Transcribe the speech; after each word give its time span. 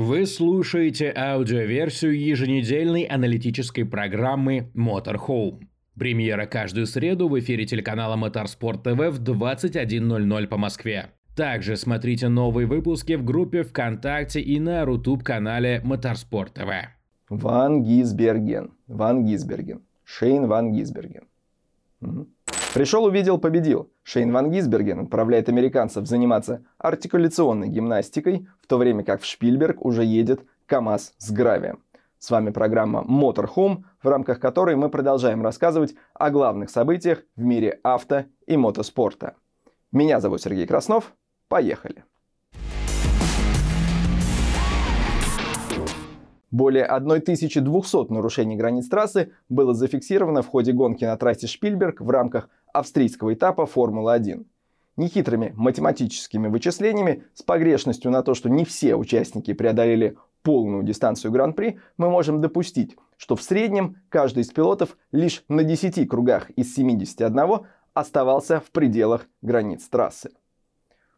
Вы 0.00 0.26
слушаете 0.26 1.12
аудиоверсию 1.12 2.16
еженедельной 2.16 3.02
аналитической 3.02 3.82
программы 3.82 4.70
Motorhome. 4.72 5.66
Премьера 5.98 6.46
каждую 6.46 6.86
среду 6.86 7.28
в 7.28 7.36
эфире 7.40 7.66
телеканала 7.66 8.14
Моторспорт 8.14 8.84
ТВ 8.84 8.90
в 8.90 9.20
21.00 9.20 10.46
по 10.46 10.56
Москве. 10.56 11.10
Также 11.34 11.74
смотрите 11.74 12.28
новые 12.28 12.68
выпуски 12.68 13.14
в 13.14 13.24
группе 13.24 13.64
ВКонтакте 13.64 14.40
и 14.40 14.60
на 14.60 14.84
Рутуб-канале 14.84 15.80
Моторспорт 15.82 16.54
ТВ. 16.54 16.70
Ван 17.28 17.82
Гисберген. 17.82 18.70
Ван 18.86 19.26
Гисберген. 19.26 19.82
Шейн 20.04 20.46
Ван 20.46 20.70
Гисберген. 20.74 21.24
Угу. 22.02 22.28
Пришел, 22.78 23.06
увидел, 23.06 23.38
победил. 23.38 23.90
Шейн 24.04 24.32
Ван 24.32 24.52
Гисберген 24.52 25.00
отправляет 25.00 25.48
американцев 25.48 26.06
заниматься 26.06 26.62
артикуляционной 26.78 27.66
гимнастикой, 27.66 28.46
в 28.62 28.68
то 28.68 28.78
время 28.78 29.02
как 29.02 29.20
в 29.20 29.24
Шпильберг 29.24 29.84
уже 29.84 30.04
едет 30.04 30.42
КАМАЗ 30.66 31.14
с 31.18 31.32
гравием. 31.32 31.82
С 32.20 32.30
вами 32.30 32.50
программа 32.50 33.02
Motorhome, 33.02 33.82
в 34.00 34.06
рамках 34.06 34.38
которой 34.38 34.76
мы 34.76 34.90
продолжаем 34.90 35.42
рассказывать 35.42 35.96
о 36.14 36.30
главных 36.30 36.70
событиях 36.70 37.24
в 37.34 37.42
мире 37.42 37.80
авто 37.82 38.26
и 38.46 38.56
мотоспорта. 38.56 39.34
Меня 39.90 40.20
зовут 40.20 40.40
Сергей 40.40 40.68
Краснов. 40.68 41.14
Поехали! 41.48 42.04
Более 46.50 46.84
1200 46.86 48.10
нарушений 48.10 48.56
границ 48.56 48.88
трассы 48.88 49.32
было 49.48 49.74
зафиксировано 49.74 50.42
в 50.42 50.48
ходе 50.48 50.72
гонки 50.72 51.04
на 51.04 51.16
трассе 51.16 51.46
Шпильберг 51.46 52.00
в 52.00 52.08
рамках 52.08 52.48
австрийского 52.72 53.34
этапа 53.34 53.66
Формулы-1. 53.66 54.46
Нехитрыми 54.96 55.52
математическими 55.54 56.48
вычислениями 56.48 57.24
с 57.34 57.42
погрешностью 57.42 58.10
на 58.10 58.22
то, 58.22 58.34
что 58.34 58.48
не 58.48 58.64
все 58.64 58.96
участники 58.96 59.52
преодолели 59.52 60.16
полную 60.42 60.82
дистанцию 60.82 61.32
Гран-при, 61.32 61.78
мы 61.98 62.08
можем 62.08 62.40
допустить, 62.40 62.96
что 63.18 63.36
в 63.36 63.42
среднем 63.42 63.96
каждый 64.08 64.42
из 64.42 64.48
пилотов 64.48 64.96
лишь 65.12 65.44
на 65.48 65.64
10 65.64 66.08
кругах 66.08 66.50
из 66.50 66.74
71 66.74 67.66
оставался 67.92 68.60
в 68.60 68.70
пределах 68.70 69.26
границ 69.42 69.86
трассы. 69.88 70.30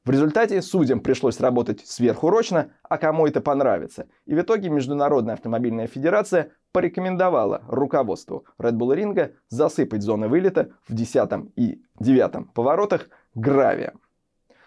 В 0.04 0.10
результате 0.10 0.62
судьям 0.62 1.00
пришлось 1.00 1.40
работать 1.40 1.86
сверхурочно, 1.86 2.72
а 2.82 2.96
кому 2.96 3.26
это 3.26 3.42
понравится. 3.42 4.06
И 4.24 4.34
в 4.34 4.40
итоге 4.40 4.70
Международная 4.70 5.34
автомобильная 5.34 5.86
федерация 5.88 6.52
порекомендовала 6.72 7.62
руководству 7.68 8.46
Red 8.58 8.72
Bull 8.72 8.94
Ринга 8.94 9.32
засыпать 9.50 10.02
зоны 10.02 10.28
вылета 10.28 10.70
в 10.88 10.94
10 10.94 11.52
и 11.56 11.82
9 11.98 12.52
поворотах 12.54 13.10
гравием. 13.34 14.00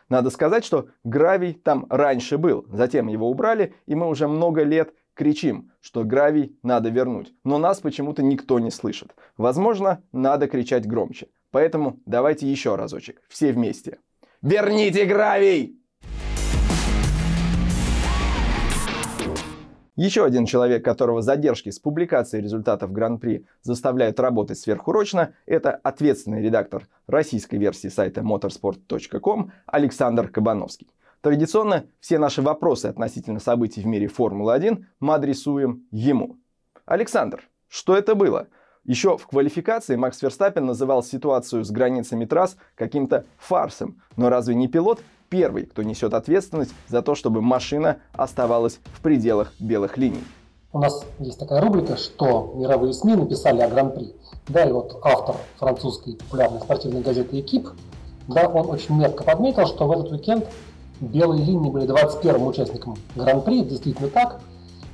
Надо 0.07 0.29
сказать, 0.29 0.63
что 0.63 0.89
гравий 1.03 1.53
там 1.53 1.87
раньше 1.89 2.37
был, 2.37 2.67
затем 2.69 3.07
его 3.07 3.27
убрали, 3.27 3.73
и 3.87 3.95
мы 3.95 4.07
уже 4.09 4.27
много 4.27 4.61
лет 4.61 4.93
кричим, 5.15 5.71
что 5.81 6.03
гравий 6.03 6.59
надо 6.61 6.89
вернуть. 6.89 7.33
Но 7.43 7.57
нас 7.57 7.79
почему-то 7.79 8.21
никто 8.21 8.59
не 8.59 8.69
слышит. 8.69 9.15
Возможно, 9.37 10.03
надо 10.11 10.47
кричать 10.47 10.85
громче. 10.85 11.29
Поэтому 11.49 11.99
давайте 12.05 12.47
еще 12.47 12.75
разочек, 12.75 13.21
все 13.27 13.51
вместе. 13.51 13.97
Верните 14.43 15.05
гравий! 15.05 15.79
Еще 19.95 20.25
один 20.25 20.45
человек, 20.45 20.83
которого 20.83 21.21
задержки 21.21 21.69
с 21.69 21.79
публикацией 21.79 22.43
результатов 22.43 22.91
Гран-при 22.91 23.45
заставляют 23.61 24.19
работать 24.19 24.57
сверхурочно, 24.59 25.33
это 25.45 25.71
ответственный 25.71 26.41
редактор 26.41 26.89
российской 27.07 27.55
версии 27.55 27.87
сайта 27.87 28.19
motorsport.com 28.19 29.53
Александр 29.65 30.27
Кабановский. 30.27 30.89
Традиционно 31.21 31.85
все 32.01 32.19
наши 32.19 32.41
вопросы 32.41 32.87
относительно 32.87 33.39
событий 33.39 33.79
в 33.79 33.85
мире 33.85 34.07
Формулы-1 34.07 34.83
мы 34.99 35.13
адресуем 35.13 35.87
ему. 35.89 36.35
Александр, 36.85 37.49
что 37.69 37.95
это 37.95 38.13
было? 38.13 38.49
Еще 38.85 39.17
в 39.17 39.27
квалификации 39.27 39.95
Макс 39.95 40.21
Верстаппин 40.21 40.65
называл 40.65 41.03
ситуацию 41.03 41.63
с 41.63 41.71
границами 41.71 42.25
трасс 42.25 42.57
каким-то 42.75 43.23
фарсом. 43.37 44.01
Но 44.17 44.27
разве 44.27 44.55
не 44.55 44.67
пилот 44.67 44.99
первый, 45.29 45.65
кто 45.65 45.83
несет 45.83 46.13
ответственность 46.13 46.73
за 46.89 47.01
то, 47.01 47.15
чтобы 47.15 47.41
машина 47.41 47.99
оставалась 48.11 48.79
в 48.93 48.99
пределах 48.99 49.53
белых 49.57 49.97
линий? 49.97 50.23
У 50.73 50.79
нас 50.79 51.05
есть 51.19 51.39
такая 51.39 51.61
рубрика, 51.61 51.95
что 51.95 52.55
мировые 52.57 52.93
СМИ 52.93 53.15
написали 53.15 53.61
о 53.61 53.69
Гран-при. 53.69 54.15
Да, 54.49 54.65
и 54.65 54.71
вот 54.73 54.99
автор 55.01 55.37
французской 55.57 56.15
популярной 56.15 56.59
спортивной 56.59 57.01
газеты 57.01 57.39
«Экип», 57.39 57.69
да, 58.27 58.49
он 58.49 58.69
очень 58.69 58.97
метко 58.97 59.23
подметил, 59.23 59.65
что 59.65 59.87
в 59.87 59.91
этот 59.93 60.11
уикенд 60.11 60.45
белые 60.99 61.45
линии 61.45 61.69
были 61.69 61.87
21-м 61.87 62.47
участником 62.47 62.97
Гран-при. 63.15 63.63
Действительно 63.63 64.09
так, 64.09 64.41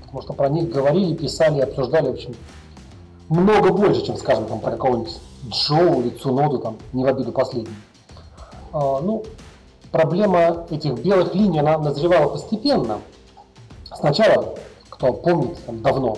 потому 0.01 0.21
что 0.21 0.33
про 0.33 0.49
них 0.49 0.69
говорили, 0.69 1.15
писали, 1.15 1.61
обсуждали, 1.61 2.09
в 2.09 2.13
общем, 2.13 2.35
много 3.29 3.71
больше, 3.71 4.05
чем, 4.05 4.17
скажем, 4.17 4.45
там, 4.45 4.59
про 4.59 4.71
какого-нибудь 4.71 5.19
Джоу 5.47 6.01
или 6.01 6.09
Цуноду, 6.09 6.59
там, 6.59 6.77
не 6.93 7.03
в 7.03 7.07
обиду 7.07 7.31
последнего. 7.31 7.75
А, 8.73 8.99
ну, 9.01 9.23
проблема 9.91 10.65
этих 10.69 10.93
белых 10.99 11.33
линий, 11.33 11.59
она 11.59 11.77
назревала 11.77 12.27
постепенно. 12.29 12.99
Сначала, 13.95 14.55
кто 14.89 15.13
помнит, 15.13 15.57
там, 15.65 15.81
давно, 15.81 16.17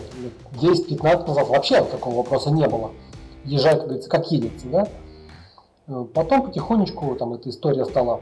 10-15 0.53 1.27
назад 1.27 1.47
вообще 1.49 1.83
такого 1.83 2.17
вопроса 2.17 2.49
не 2.49 2.67
было. 2.67 2.91
Езжай, 3.43 3.75
как 3.75 3.85
говорится, 3.85 4.09
как 4.09 4.31
едется, 4.31 4.67
да? 4.67 4.87
Потом 6.13 6.43
потихонечку 6.43 7.15
там 7.15 7.33
эта 7.33 7.49
история 7.49 7.85
стала 7.85 8.21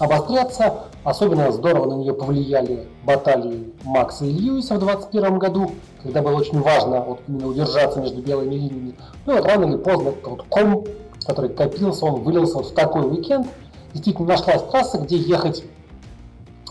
обостряться. 0.00 0.86
Особенно 1.04 1.52
здорово 1.52 1.86
на 1.86 1.94
нее 2.00 2.12
повлияли 2.12 2.88
баталии 3.04 3.72
Макса 3.84 4.24
и 4.24 4.32
Льюиса 4.32 4.74
в 4.74 4.80
2021 4.80 5.38
году, 5.38 5.70
когда 6.02 6.22
было 6.22 6.36
очень 6.36 6.60
важно 6.60 7.00
вот 7.02 7.20
именно 7.28 7.46
удержаться 7.46 8.00
между 8.00 8.20
белыми 8.20 8.54
линиями. 8.54 8.94
Ну 9.26 9.36
вот 9.36 9.44
рано 9.44 9.66
или 9.66 9.76
поздно 9.76 10.14
вот 10.24 10.42
ком, 10.48 10.84
который 11.26 11.50
копился, 11.50 12.06
он 12.06 12.22
вылился 12.22 12.56
вот 12.56 12.66
в 12.66 12.74
такой 12.74 13.02
уикенд. 13.02 13.46
Действительно 13.92 14.28
нашлась 14.28 14.62
трасса, 14.70 14.98
где 14.98 15.16
ехать 15.16 15.64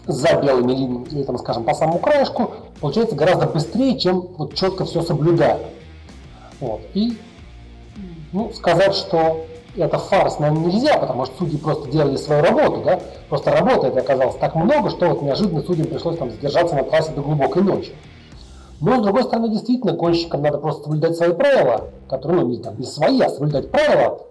за 0.07 0.41
белыми 0.41 0.71
линиями, 0.71 1.05
или 1.11 1.23
там, 1.23 1.37
скажем, 1.37 1.63
по 1.63 1.73
самому 1.73 1.99
краешку, 1.99 2.51
получается 2.81 3.15
гораздо 3.15 3.45
быстрее, 3.45 3.99
чем 3.99 4.21
вот 4.37 4.55
четко 4.55 4.85
все 4.85 5.03
соблюдая. 5.03 5.59
Вот. 6.59 6.81
И 6.93 7.17
ну, 8.31 8.51
сказать, 8.53 8.95
что 8.95 9.45
это 9.79 9.97
фарс, 9.97 10.39
наверное, 10.39 10.65
нельзя, 10.65 10.97
потому 10.97 11.25
что 11.25 11.37
судьи 11.39 11.57
просто 11.57 11.89
делали 11.89 12.15
свою 12.15 12.43
работу, 12.43 12.81
да, 12.83 12.99
просто 13.29 13.51
работы 13.51 13.87
это 13.87 13.99
оказалось 13.99 14.35
так 14.35 14.55
много, 14.55 14.89
что 14.89 15.07
вот 15.09 15.21
неожиданно 15.21 15.61
судьям 15.61 15.87
пришлось 15.87 16.17
там 16.17 16.31
задержаться 16.31 16.75
на 16.75 16.83
трассе 16.83 17.11
до 17.11 17.21
глубокой 17.21 17.63
ночи. 17.63 17.93
Но, 18.81 18.99
с 18.99 19.03
другой 19.03 19.23
стороны, 19.23 19.49
действительно, 19.49 19.93
гонщикам 19.93 20.41
надо 20.41 20.57
просто 20.57 20.83
соблюдать 20.83 21.15
свои 21.17 21.33
правила, 21.33 21.89
которые, 22.07 22.41
ну, 22.41 22.47
не, 22.47 22.57
там, 22.57 22.79
не 22.79 22.85
свои, 22.85 23.19
а 23.21 23.29
соблюдать 23.29 23.69
правила, 23.71 24.21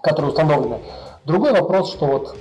которые 0.00 0.30
установлены. 0.30 0.78
Другой 1.24 1.52
вопрос, 1.52 1.90
что 1.90 2.06
вот 2.06 2.36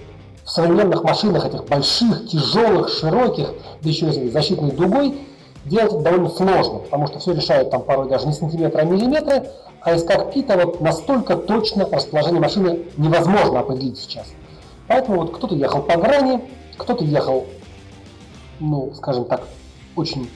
в 0.46 0.50
современных 0.50 1.04
машинах, 1.04 1.46
этих 1.46 1.66
больших, 1.66 2.28
тяжелых, 2.30 2.90
широких, 2.90 3.50
да 3.82 3.90
еще 3.90 4.10
и 4.10 4.30
защитной 4.30 4.72
дугой, 4.72 5.16
делать 5.66 5.94
это 5.94 6.02
довольно 6.02 6.30
сложно, 6.30 6.80
потому 6.80 7.08
что 7.08 7.20
все 7.20 7.34
решает 7.34 7.70
там 7.72 7.82
порой 7.82 8.08
даже 8.08 8.28
не 8.28 8.34
сантиметры, 8.34 8.82
а 8.82 8.86
миллиметры, 8.86 9.50
а 9.86 9.94
из 9.94 10.04
кокпита 10.04 10.58
вот 10.58 10.82
настолько 10.82 11.36
точно 11.36 11.88
расположение 11.90 12.42
машины 12.42 12.86
невозможно 12.98 13.60
определить 13.60 14.00
сейчас. 14.00 14.26
Поэтому 14.88 15.22
вот 15.22 15.36
кто-то 15.36 15.54
ехал 15.54 15.84
по 15.84 15.96
грани, 15.96 16.42
кто-то 16.76 17.06
ехал, 17.06 17.46
ну, 18.60 18.92
скажем 18.96 19.26
так, 19.26 19.44
очень 19.96 20.28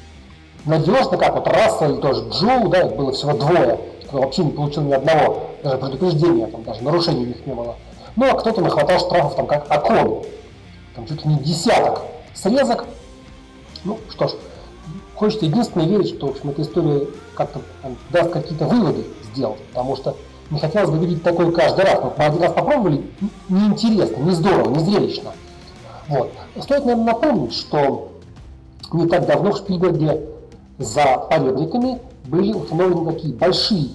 надежно, 0.65 1.17
как 1.17 1.33
вот 1.33 1.47
Рассел 1.47 1.93
или 1.93 1.99
тоже 1.99 2.29
Джоу, 2.29 2.69
да, 2.69 2.81
их 2.83 2.95
было 2.95 3.11
всего 3.11 3.33
двое, 3.33 3.79
кто 4.07 4.21
вообще 4.21 4.43
не 4.43 4.51
получил 4.51 4.83
ни 4.83 4.93
одного, 4.93 5.47
даже 5.63 5.79
предупреждения, 5.79 6.45
там 6.45 6.63
даже 6.63 6.83
нарушений 6.83 7.23
у 7.23 7.27
них 7.29 7.45
не 7.47 7.53
было. 7.53 7.75
Ну, 8.16 8.29
а 8.29 8.35
кто-то 8.35 8.61
нахватал 8.61 8.99
штрафов, 8.99 9.35
там, 9.35 9.47
как 9.47 9.66
Акон, 9.71 10.25
там 10.93 11.07
чуть 11.07 11.25
ли 11.25 11.33
не 11.33 11.39
десяток 11.39 12.03
срезок. 12.35 12.85
Ну, 13.83 13.97
что 14.09 14.27
ж, 14.27 14.31
хочется 15.16 15.45
единственное 15.45 15.87
верить, 15.87 16.16
что, 16.16 16.28
в 16.28 16.29
общем, 16.31 16.52
эта 16.52 16.61
история 16.61 17.07
как-то 17.34 17.61
даст 18.11 18.29
какие-то 18.29 18.66
выводы 18.66 19.05
сделать, 19.34 19.59
потому 19.70 19.96
что 19.96 20.16
не 20.49 20.59
хотелось 20.59 20.90
бы 20.90 20.97
видеть 20.97 21.23
такое 21.23 21.52
каждый 21.52 21.85
раз. 21.85 21.99
Мы 22.17 22.23
один 22.23 22.41
раз 22.41 22.53
попробовали, 22.53 23.09
неинтересно, 23.49 24.22
не 24.23 24.31
здорово, 24.31 24.70
не 24.70 24.79
зрелищно. 24.79 25.31
Вот. 26.08 26.31
Стоит, 26.59 26.85
наверное, 26.85 27.14
напомнить, 27.14 27.53
что 27.53 28.09
не 28.91 29.08
так 29.08 29.28
давно 29.28 29.52
в 29.52 29.58
Шпильберге 29.58 30.22
за 30.79 31.17
поребриками 31.29 31.99
были 32.26 32.53
установлены 32.53 33.14
такие 33.14 33.34
большие 33.34 33.90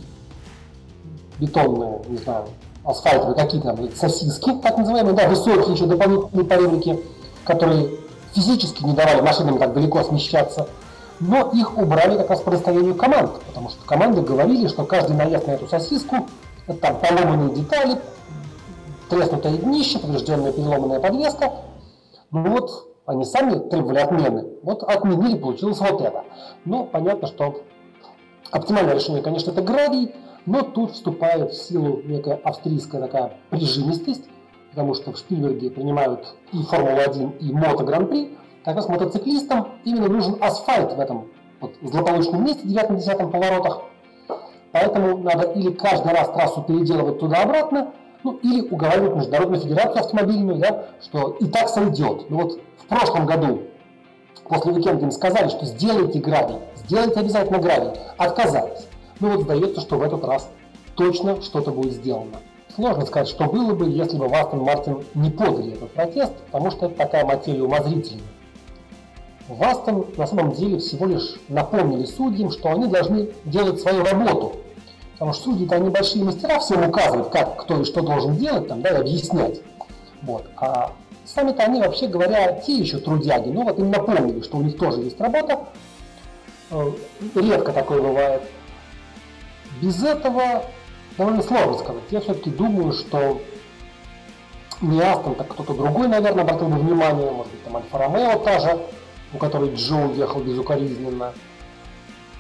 бетонные, 1.39 2.01
не 2.09 2.19
знаю, 2.19 2.45
асфальтовые 2.85 3.35
какие-то 3.35 3.75
там 3.75 3.89
сосиски, 3.97 4.53
так 4.63 4.79
называемые, 4.79 5.17
да, 5.17 5.29
высокие 5.29 5.75
еще 5.75 5.87
дополнительные 5.87 6.45
поребрики, 6.45 7.01
которые 7.45 7.91
физически 8.35 8.85
не 8.85 8.93
давали 8.93 9.21
машинам 9.21 9.59
так 9.59 9.73
далеко 9.73 10.03
смещаться 10.05 10.69
но 11.21 11.51
их 11.53 11.77
убрали 11.79 12.17
как 12.17 12.31
раз 12.31 12.41
по 12.41 12.51
настоянию 12.51 12.95
команд, 12.95 13.41
потому 13.47 13.71
что 13.71 13.85
команды 13.87 14.23
говорили, 14.23 14.67
что 14.69 14.85
каждый 14.85 15.17
наезд 15.17 15.47
на 15.47 15.53
эту 15.53 15.67
сосиску, 15.67 16.27
это 16.67 16.79
там 16.79 16.99
поломанные 16.99 17.55
детали, 17.55 17.99
треснутое 19.09 19.59
днище, 19.59 19.99
поврежденная 19.99 20.53
переломанная 20.53 21.01
подвеска. 21.01 21.53
Ну 22.31 22.51
вот, 22.51 22.89
они 23.07 23.25
сами 23.25 23.59
требовали 23.69 23.99
отмены. 23.99 24.47
Вот 24.63 24.83
отменили, 24.83 25.39
получилось 25.39 25.79
вот 25.79 26.01
это. 26.01 26.25
Но 26.65 26.85
понятно, 26.85 27.29
что 27.29 27.63
оптимальное 28.51 28.95
решение, 28.95 29.23
конечно, 29.23 29.51
это 29.51 29.63
гравий, 29.63 30.15
но 30.47 30.63
тут 30.63 30.93
вступает 30.93 31.53
в 31.53 31.57
силу 31.57 32.01
некая 32.05 32.41
австрийская 32.43 33.01
такая 33.01 33.39
прижимистость, 33.51 34.25
потому 34.71 34.95
что 34.95 35.13
в 35.13 35.19
Шпильберге 35.19 35.71
принимают 35.71 36.35
и 36.53 36.63
Формулу-1, 36.63 37.39
и 37.39 37.53
Мото 37.53 37.85
Гран-при. 37.85 38.37
Как 38.65 38.77
раз 38.77 38.89
мотоциклистам 38.89 39.69
именно 39.85 40.09
нужен 40.09 40.39
асфальт 40.41 40.95
в 40.95 41.01
этом 41.01 41.27
вот, 41.61 41.75
злополучном 41.83 42.45
месте, 42.45 42.67
9-10 42.67 43.31
поворотах. 43.31 43.83
Поэтому 44.73 45.19
надо 45.19 45.53
или 45.53 45.71
каждый 45.71 46.13
раз 46.13 46.31
трассу 46.31 46.63
переделывать 46.63 47.21
туда-обратно, 47.21 47.93
ну, 48.23 48.33
или 48.43 48.63
уговаривать 48.63 49.17
Международную 49.17 49.61
Федерацию 49.61 50.01
автомобильную, 50.01 50.59
да, 50.59 50.87
что 51.03 51.37
и 51.41 51.47
так 51.47 51.69
сойдет. 51.69 52.31
Ну 52.31 52.43
вот 52.43 52.61
в 52.79 52.87
прошлом 52.87 53.27
году 53.27 53.61
после 54.49 54.73
уикенда 54.73 55.05
им 55.05 55.11
сказали, 55.11 55.49
что 55.49 55.67
сделайте 55.67 56.19
гравий, 56.19 56.57
сделайте 56.87 57.21
обязательно 57.21 57.59
гравий. 57.59 57.91
Отказались. 58.17 58.87
Ну 59.21 59.31
вот 59.31 59.43
сдается, 59.43 59.83
что 59.83 59.97
в 59.97 60.03
этот 60.03 60.25
раз 60.25 60.49
точно 60.95 61.43
что-то 61.43 61.71
будет 61.71 61.93
сделано. 61.93 62.39
Сложно 62.75 63.05
сказать, 63.05 63.29
что 63.29 63.45
было 63.45 63.75
бы, 63.75 63.89
если 63.91 64.17
бы 64.17 64.27
Вастон 64.27 64.61
Мартин 64.61 65.05
не 65.15 65.31
подали 65.31 65.75
этот 65.75 65.93
протест, 65.93 66.33
потому 66.47 66.71
что 66.71 66.87
это 66.87 66.97
такая 66.97 67.25
материя 67.25 67.63
умозрительная. 67.63 68.25
Вастон 69.49 70.07
на 70.17 70.27
самом 70.27 70.53
деле 70.53 70.79
всего 70.79 71.07
лишь 71.07 71.35
напомнили 71.49 72.07
судьям, 72.07 72.51
что 72.51 72.71
они 72.71 72.87
должны 72.87 73.29
делать 73.45 73.81
свою 73.81 74.05
работу. 74.05 74.57
Потому 75.13 75.33
что 75.33 75.45
судьи-то 75.45 75.77
они 75.77 75.91
большие 75.91 76.25
мастера, 76.25 76.59
всем 76.59 76.89
указывают, 76.89 77.29
как 77.29 77.63
кто 77.63 77.81
и 77.81 77.85
что 77.85 78.03
должен 78.03 78.37
делать, 78.37 78.69
там, 78.69 78.81
да, 78.83 78.91
и 78.91 79.01
объяснять. 79.01 79.61
Вот. 80.23 80.47
А 80.57 80.93
сами-то 81.25 81.63
они, 81.63 81.81
вообще 81.81 82.07
говоря, 82.07 82.53
те 82.53 82.75
еще 82.77 82.99
трудяги. 82.99 83.51
Ну 83.51 83.65
вот 83.65 83.79
им 83.79 83.91
напомнили, 83.91 84.41
что 84.43 84.57
у 84.57 84.63
них 84.63 84.77
тоже 84.77 85.01
есть 85.01 85.21
работа. 85.21 85.61
Э, 86.71 86.91
редко 87.35 87.73
такое 87.73 88.01
бывает. 88.01 88.43
Без 89.81 90.03
этого 90.03 90.65
довольно 91.19 91.43
сложно 91.43 91.79
сказать. 91.79 92.03
Я 92.11 92.21
все-таки 92.21 92.51
думаю, 92.51 92.93
что 92.93 93.41
не 94.81 95.01
Астон, 95.01 95.35
так 95.35 95.49
кто-то 95.49 95.75
другой, 95.75 96.09
наверное, 96.09 96.43
обратил 96.45 96.69
бы 96.69 96.79
внимание, 96.79 97.31
может 97.31 97.53
быть, 97.53 97.63
там 97.65 97.77
Альфа 97.77 97.99
Ромео 97.99 98.39
та 98.39 98.59
же, 98.59 98.81
у 99.35 99.39
которой 99.39 99.75
Джо 99.75 99.97
уехал 99.97 100.41
безукоризненно. 100.41 101.33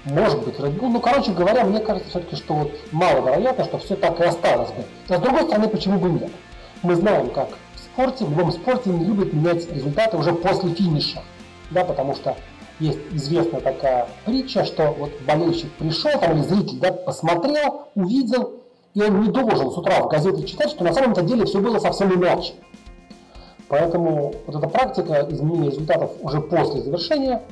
Может 0.04 0.44
быть, 0.44 0.56
Red. 0.56 0.78
Ну, 0.80 1.00
короче 1.00 1.32
говоря, 1.32 1.64
мне 1.64 1.80
кажется 1.80 2.08
все-таки, 2.10 2.36
что 2.36 2.54
вот 2.54 2.72
маловероятно, 2.92 3.64
что 3.64 3.78
все 3.78 3.96
так 3.96 4.20
и 4.20 4.24
осталось 4.24 4.70
бы. 4.70 4.84
А 5.08 5.18
с 5.18 5.20
другой 5.20 5.44
стороны, 5.44 5.68
почему 5.68 5.98
бы 5.98 6.10
нет? 6.10 6.30
Мы 6.82 6.94
знаем, 6.94 7.30
как 7.30 7.48
в 7.74 7.78
спорте, 7.80 8.24
в 8.24 8.30
любом 8.30 8.52
спорте 8.52 8.90
не 8.90 9.04
любят 9.04 9.32
менять 9.32 9.70
результаты 9.72 10.16
уже 10.18 10.32
после 10.34 10.74
финиша. 10.74 11.22
Да, 11.70 11.84
потому 11.84 12.14
что 12.14 12.36
есть 12.80 12.98
известная 13.12 13.60
такая 13.60 14.08
притча, 14.26 14.64
что 14.64 14.94
вот 14.98 15.10
болельщик 15.26 15.72
пришел, 15.72 16.10
там, 16.20 16.32
или 16.32 16.42
зритель, 16.42 16.78
да, 16.78 16.92
посмотрел, 16.92 17.88
увидел, 17.94 18.54
и 18.92 19.02
он 19.02 19.22
не 19.22 19.28
должен 19.28 19.70
с 19.70 19.78
утра 19.78 20.02
в 20.02 20.08
газете 20.08 20.46
читать, 20.46 20.70
что 20.70 20.84
на 20.84 20.92
самом-то 20.92 21.22
деле 21.22 21.46
все 21.46 21.60
было 21.60 21.78
совсем 21.78 22.12
иначе. 22.14 22.52
Поэтому 23.68 24.34
вот 24.46 24.56
эта 24.56 24.68
практика 24.68 25.26
изменения 25.30 25.70
результатов 25.70 26.12
уже 26.20 26.40
после 26.40 26.82
завершения, 26.82 27.42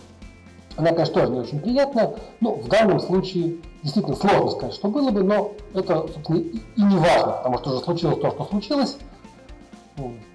она, 0.76 0.91
конечно, 0.91 1.14
тоже 1.14 1.32
не 1.32 1.41
очень 1.41 1.61
приятная, 1.61 2.14
но 2.41 2.55
в 2.55 2.69
данном 2.69 3.00
случае 3.00 3.56
действительно 3.82 4.17
сложно 4.17 4.50
сказать, 4.50 4.75
что 4.75 4.88
было 4.88 5.11
бы, 5.11 5.23
но 5.23 5.53
это, 5.75 6.06
собственно, 6.12 6.38
и 6.38 6.61
не 6.76 6.97
важно, 6.97 7.32
потому 7.32 7.59
что 7.59 7.70
уже 7.70 7.85
случилось 7.85 8.19
то, 8.20 8.31
что 8.31 8.44
случилось. 8.44 8.97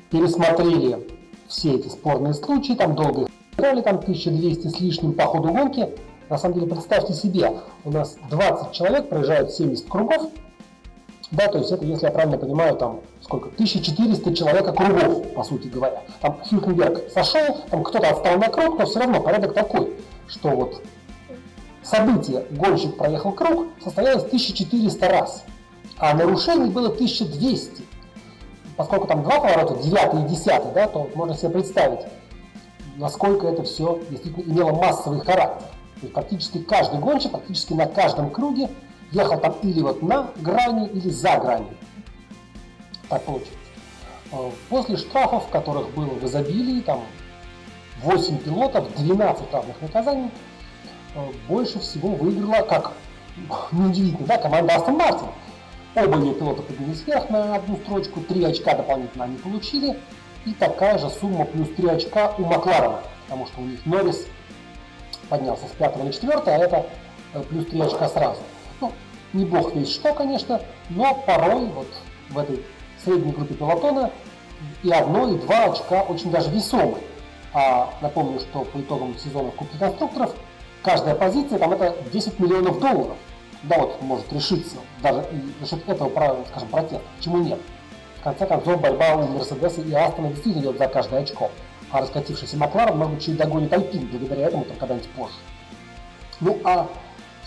Пересмотрели 0.09 1.07
все 1.47 1.75
эти 1.75 1.87
спорные 1.87 2.33
случаи, 2.33 2.73
там 2.73 2.95
долго 2.95 3.23
их 3.23 3.27
играли, 3.57 3.81
там 3.81 3.97
1200 3.97 4.67
с 4.67 4.79
лишним 4.79 5.13
по 5.13 5.25
ходу 5.25 5.49
гонки. 5.49 5.89
На 6.29 6.37
самом 6.37 6.55
деле, 6.55 6.67
представьте 6.67 7.13
себе, 7.13 7.53
у 7.85 7.91
нас 7.91 8.17
20 8.29 8.71
человек 8.73 9.09
проезжают 9.09 9.51
70 9.51 9.87
кругов, 9.87 10.29
да, 11.31 11.47
то 11.47 11.57
есть 11.57 11.71
это, 11.71 11.83
если 11.83 12.05
я 12.05 12.11
правильно 12.11 12.37
понимаю, 12.37 12.75
там 12.77 13.01
сколько, 13.21 13.49
1400 13.49 14.33
человек 14.33 14.73
кругов, 14.73 15.33
по 15.33 15.43
сути 15.43 15.67
говоря. 15.67 16.03
Там 16.21 16.39
Хюхенберг 16.49 17.11
сошел, 17.11 17.65
там 17.69 17.83
кто-то 17.83 18.09
отстал 18.09 18.37
на 18.37 18.47
круг, 18.47 18.79
но 18.79 18.85
все 18.85 18.99
равно 18.99 19.21
порядок 19.21 19.53
такой, 19.53 19.93
что 20.27 20.49
вот 20.49 20.81
событие 21.83 22.45
гонщик 22.51 22.95
проехал 22.95 23.33
круг 23.33 23.67
состоялось 23.83 24.23
1400 24.23 25.09
раз, 25.09 25.43
а 25.97 26.13
нарушений 26.13 26.69
было 26.69 26.87
1200. 26.87 27.83
Поскольку 28.77 29.07
там 29.07 29.23
два 29.23 29.39
поворота, 29.39 29.83
9 29.83 30.25
и 30.25 30.29
10, 30.29 30.73
да, 30.73 30.87
то 30.87 31.09
можно 31.15 31.35
себе 31.35 31.49
представить, 31.49 32.01
насколько 32.95 33.47
это 33.47 33.63
все 33.63 33.99
действительно 34.09 34.49
имело 34.49 34.71
массовый 34.71 35.19
характер. 35.19 35.67
То 35.95 36.01
есть 36.03 36.13
практически 36.13 36.59
каждый 36.59 36.99
гонщик, 36.99 37.31
практически 37.31 37.73
на 37.73 37.87
каждом 37.87 38.29
круге 38.29 38.69
ехал 39.11 39.39
там 39.39 39.55
или 39.63 39.81
вот 39.81 40.01
на 40.01 40.31
грани, 40.37 40.87
или 40.87 41.09
за 41.09 41.37
гранью. 41.37 41.75
Так 43.09 43.23
получилось. 43.23 43.53
Э, 44.31 44.51
после 44.69 44.97
штрафов, 44.97 45.47
которых 45.49 45.93
было 45.93 46.07
в 46.07 46.25
изобилии, 46.25 46.81
там 46.81 47.03
8 48.03 48.37
пилотов, 48.39 48.93
12 48.95 49.53
разных 49.53 49.81
наказаний, 49.81 50.29
э, 51.15 51.19
больше 51.47 51.79
всего 51.79 52.09
выиграла, 52.09 52.65
как 52.65 52.93
неудивительно, 53.71 54.27
да, 54.27 54.37
команда 54.37 54.75
Астон 54.75 54.95
Мартин. 54.95 55.27
Оба 55.95 56.19
ее 56.19 56.33
пилота 56.35 56.61
поднялись 56.61 57.03
вверх 57.07 57.29
на 57.29 57.55
одну 57.55 57.77
строчку, 57.77 58.21
3 58.21 58.43
очка 58.43 58.75
дополнительно 58.75 59.23
они 59.23 59.37
получили, 59.37 59.97
и 60.45 60.53
такая 60.53 60.97
же 60.97 61.09
сумма 61.09 61.45
плюс 61.45 61.69
3 61.75 61.87
очка 61.87 62.33
у 62.37 62.43
Макларена, 62.43 63.01
потому 63.25 63.47
что 63.47 63.61
у 63.61 63.63
них 63.63 63.85
Норрис 63.85 64.27
поднялся 65.29 65.65
с 65.65 65.71
5 65.71 66.03
на 66.03 66.11
4, 66.11 66.33
а 66.45 66.57
это 66.57 66.85
э, 67.33 67.41
плюс 67.43 67.65
3 67.65 67.81
очка 67.81 68.09
сразу. 68.09 68.39
Не 69.37 69.45
бог 69.45 69.75
весь 69.75 69.93
что, 69.93 70.13
конечно, 70.13 70.59
но 70.89 71.13
порой 71.13 71.67
вот 71.67 71.87
в 72.29 72.39
этой 72.39 72.65
средней 73.03 73.31
группе 73.31 73.53
пилотона 73.53 74.09
и 74.81 74.89
одно, 74.89 75.29
и 75.29 75.37
два 75.37 75.65
очка 75.65 76.01
очень 76.01 76.31
даже 76.31 76.49
весомые. 76.49 77.03
А 77.53 77.93
напомню, 78.01 78.39
что 78.39 78.63
по 78.63 78.79
итогам 78.79 79.15
сезона 79.19 79.51
в 79.51 79.55
Кубке 79.55 79.77
конструкторов 79.77 80.33
каждая 80.81 81.13
позиция 81.13 81.59
там 81.59 81.71
это 81.71 81.95
10 82.11 82.39
миллионов 82.39 82.79
долларов. 82.79 83.15
Да, 83.61 83.77
вот 83.77 84.01
может 84.01 84.33
решиться 84.33 84.77
даже 85.03 85.23
и 85.31 85.63
за 85.63 85.69
счет 85.69 85.87
этого, 85.87 86.09
скажем, 86.49 86.69
протеста. 86.69 87.01
Почему 87.17 87.37
нет? 87.37 87.59
В 88.19 88.23
конце 88.23 88.47
концов, 88.47 88.81
борьба 88.81 89.17
у 89.17 89.27
Мерседеса 89.27 89.81
и 89.81 89.93
Астона 89.93 90.29
действительно 90.29 90.63
идет 90.63 90.79
за 90.79 90.87
каждое 90.87 91.21
очко. 91.21 91.51
А 91.91 92.01
раскатившийся 92.01 92.57
Макларен, 92.57 92.97
может 92.97 93.13
быть, 93.13 93.23
чуть 93.23 93.37
догонит 93.37 93.71
Альпин 93.71 94.07
благодаря 94.07 94.47
этому 94.47 94.65
там 94.65 94.77
когда-нибудь 94.77 95.09
позже. 95.11 95.35
Ну, 96.39 96.57
а 96.63 96.87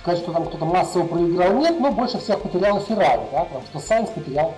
сказать, 0.01 0.21
что 0.21 0.33
там 0.33 0.47
кто-то 0.47 0.65
массово 0.65 1.07
проиграл, 1.07 1.53
нет, 1.59 1.79
но 1.79 1.93
больше 1.93 2.19
всех 2.19 2.41
потерял 2.41 2.81
Феррари, 2.81 3.23
да, 3.33 3.45
потому 3.45 3.65
что 3.67 3.79
Сайнс 3.79 4.11
потерял 4.11 4.55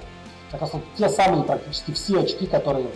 как 0.51 0.61
раз 0.61 0.73
вот 0.73 0.83
те 0.97 1.09
самые 1.09 1.43
практически 1.43 1.93
все 1.93 2.21
очки, 2.21 2.47
которые 2.47 2.87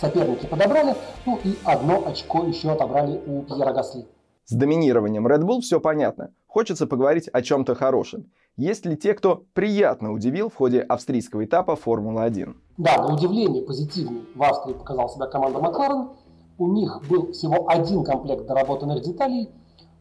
соперники 0.00 0.46
подобрали, 0.46 0.94
ну 1.26 1.38
и 1.44 1.56
одно 1.64 2.06
очко 2.06 2.44
еще 2.44 2.70
отобрали 2.70 3.20
у 3.26 3.42
Пьера 3.42 3.72
Гасли. 3.72 4.06
С 4.46 4.54
доминированием 4.54 5.26
Red 5.26 5.42
Bull 5.42 5.60
все 5.60 5.80
понятно. 5.80 6.32
Хочется 6.46 6.86
поговорить 6.86 7.28
о 7.28 7.42
чем-то 7.42 7.74
хорошем. 7.74 8.30
Есть 8.56 8.86
ли 8.86 8.96
те, 8.96 9.14
кто 9.14 9.44
приятно 9.52 10.12
удивил 10.12 10.48
в 10.48 10.54
ходе 10.54 10.80
австрийского 10.80 11.44
этапа 11.44 11.76
Формулы-1? 11.76 12.54
Да, 12.76 13.02
на 13.02 13.14
удивление 13.14 13.62
позитивный 13.62 14.22
в 14.34 14.42
Австрии 14.42 14.74
показал 14.74 15.08
себя 15.08 15.26
команда 15.26 15.58
Макларен. 15.58 16.10
У 16.58 16.68
них 16.68 17.02
был 17.08 17.32
всего 17.32 17.68
один 17.68 18.04
комплект 18.04 18.46
доработанных 18.46 19.02
деталей. 19.02 19.50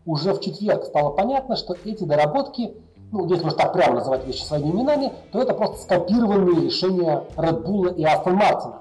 Уже 0.05 0.33
в 0.33 0.41
четверг 0.41 0.83
стало 0.86 1.12
понятно, 1.12 1.55
что 1.55 1.75
эти 1.86 2.03
доработки 2.03 2.74
ну, 3.13 3.27
если 3.27 3.45
уж 3.45 3.53
так 3.53 3.74
прямо 3.74 3.98
называть 3.98 4.25
вещи 4.25 4.41
своими 4.41 4.72
именами, 4.72 5.13
то 5.31 5.39
это 5.39 5.53
просто 5.53 5.83
скопированные 5.83 6.65
решения 6.65 7.24
Red 7.38 7.63
Bull 7.63 7.95
и 7.95 8.03
Aston 8.03 8.39
Martin. 8.39 8.74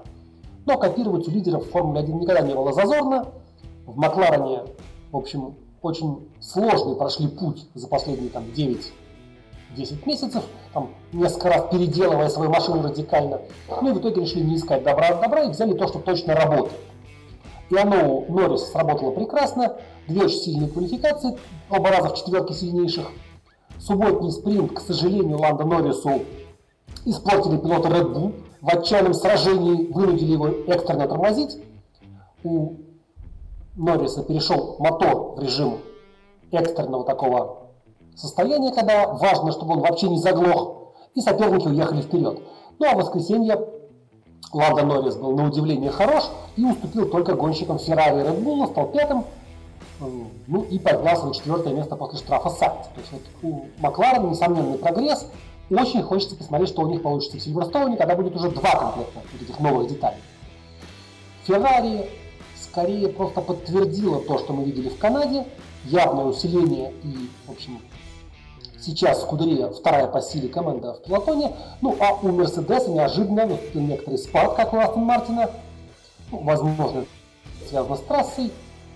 Но 0.65 0.77
копировать 0.79 1.27
у 1.27 1.31
лидеров 1.31 1.69
Формулы 1.69 1.99
1 1.99 2.19
никогда 2.19 2.41
не 2.41 2.55
было 2.55 2.73
зазорно. 2.73 3.27
В 3.85 3.95
Макларене, 3.95 4.63
в 5.11 5.17
общем, 5.17 5.55
очень 5.83 6.27
сложный 6.39 6.95
прошли 6.95 7.27
путь 7.27 7.67
за 7.75 7.87
последние 7.87 8.31
там, 8.31 8.45
9-10 8.55 8.87
месяцев, 10.07 10.43
там, 10.73 10.89
несколько 11.11 11.49
раз 11.49 11.67
переделывая 11.69 12.29
свою 12.29 12.49
машину 12.49 12.81
радикально. 12.81 13.41
Ну 13.81 13.91
и 13.91 13.93
в 13.93 13.99
итоге 13.99 14.21
решили 14.21 14.43
не 14.43 14.55
искать 14.55 14.83
добра 14.83 15.09
от 15.09 15.21
добра 15.21 15.43
и 15.43 15.49
взяли 15.49 15.73
то, 15.73 15.87
что 15.87 15.99
точно 15.99 16.33
работает. 16.33 16.79
И 17.69 17.77
оно 17.77 18.19
у 18.19 18.33
Норрис 18.33 18.71
сработало 18.71 19.11
прекрасно. 19.11 19.75
Две 20.07 20.23
очень 20.23 20.39
сильные 20.39 20.69
квалификации, 20.69 21.37
оба 21.69 21.89
раза 21.89 22.09
в 22.09 22.15
четверке 22.15 22.53
сильнейших– 22.53 23.07
Субботний 23.85 24.31
спринт, 24.31 24.71
к 24.73 24.79
сожалению, 24.79 25.39
Ландо 25.39 25.65
Норрису 25.65 26.21
испортили 27.03 27.57
пилота 27.57 27.89
Red 27.89 28.13
Bull. 28.13 28.33
В 28.61 28.69
отчаянном 28.69 29.13
сражении 29.13 29.91
вынудили 29.91 30.31
его 30.31 30.47
экстренно 30.67 31.05
тормозить. 31.05 31.57
У 32.45 32.75
Норриса 33.75 34.23
перешел 34.23 34.77
мотор 34.79 35.35
в 35.35 35.39
режим 35.41 35.79
экстренного 36.51 37.03
такого 37.03 37.71
состояния, 38.15 38.71
когда 38.71 39.07
важно, 39.07 39.51
чтобы 39.51 39.73
он 39.73 39.81
вообще 39.81 40.07
не 40.07 40.19
заглох, 40.19 40.93
и 41.13 41.19
соперники 41.19 41.67
уехали 41.67 42.01
вперед. 42.01 42.39
Ну 42.79 42.85
а 42.89 42.93
в 42.93 42.99
воскресенье 42.99 43.59
Ланда 44.53 44.85
Норрис 44.85 45.17
был 45.17 45.35
на 45.35 45.47
удивление 45.47 45.91
хорош 45.91 46.23
и 46.55 46.63
уступил 46.63 47.09
только 47.09 47.33
гонщикам 47.33 47.79
Феррари 47.79 48.21
и 48.21 48.41
Bull, 48.41 48.71
стал 48.71 48.87
пятым, 48.87 49.25
ну 49.99 50.63
и 50.63 50.79
поднялся 50.79 51.25
на 51.25 51.33
четвертое 51.33 51.73
место 51.73 51.95
после 51.95 52.17
штрафа 52.19 52.49
Сайнца. 52.49 52.89
То 52.93 52.99
есть 52.99 53.11
вот 53.11 53.21
у 53.41 53.65
Макларена 53.81 54.27
несомненный 54.27 54.77
прогресс. 54.77 55.27
Очень 55.69 56.03
хочется 56.03 56.35
посмотреть, 56.35 56.69
что 56.69 56.81
у 56.81 56.89
них 56.89 57.01
получится 57.01 57.37
в 57.37 57.41
Сильверстоуне, 57.41 57.97
когда 57.97 58.15
будет 58.15 58.35
уже 58.35 58.49
два 58.49 58.75
комплекта 58.75 59.21
вот 59.31 59.41
этих 59.41 59.59
новых 59.59 59.89
деталей. 59.89 60.17
Феррари 61.45 62.09
скорее 62.61 63.07
просто 63.09 63.41
подтвердила 63.41 64.19
то, 64.21 64.37
что 64.39 64.53
мы 64.53 64.65
видели 64.65 64.89
в 64.89 64.97
Канаде, 64.97 65.45
явное 65.85 66.25
усиление 66.25 66.93
и, 67.03 67.29
в 67.47 67.51
общем, 67.51 67.79
сейчас 68.81 69.21
Скудерия 69.21 69.69
вторая 69.69 70.07
по 70.07 70.21
силе 70.21 70.49
команда 70.49 70.93
в 70.93 71.03
пилотоне, 71.03 71.55
ну 71.81 71.95
а 71.99 72.13
у 72.15 72.27
Мерседеса 72.31 72.91
неожиданно 72.91 73.45
наступил 73.45 73.81
некоторый 73.81 74.17
спад, 74.17 74.55
как 74.55 74.73
у 74.73 74.77
Астон 74.77 75.03
Мартина, 75.03 75.49
ну, 76.31 76.39
возможно, 76.39 77.05
связано 77.69 77.95
с 77.95 78.01
трассой, 78.01 78.51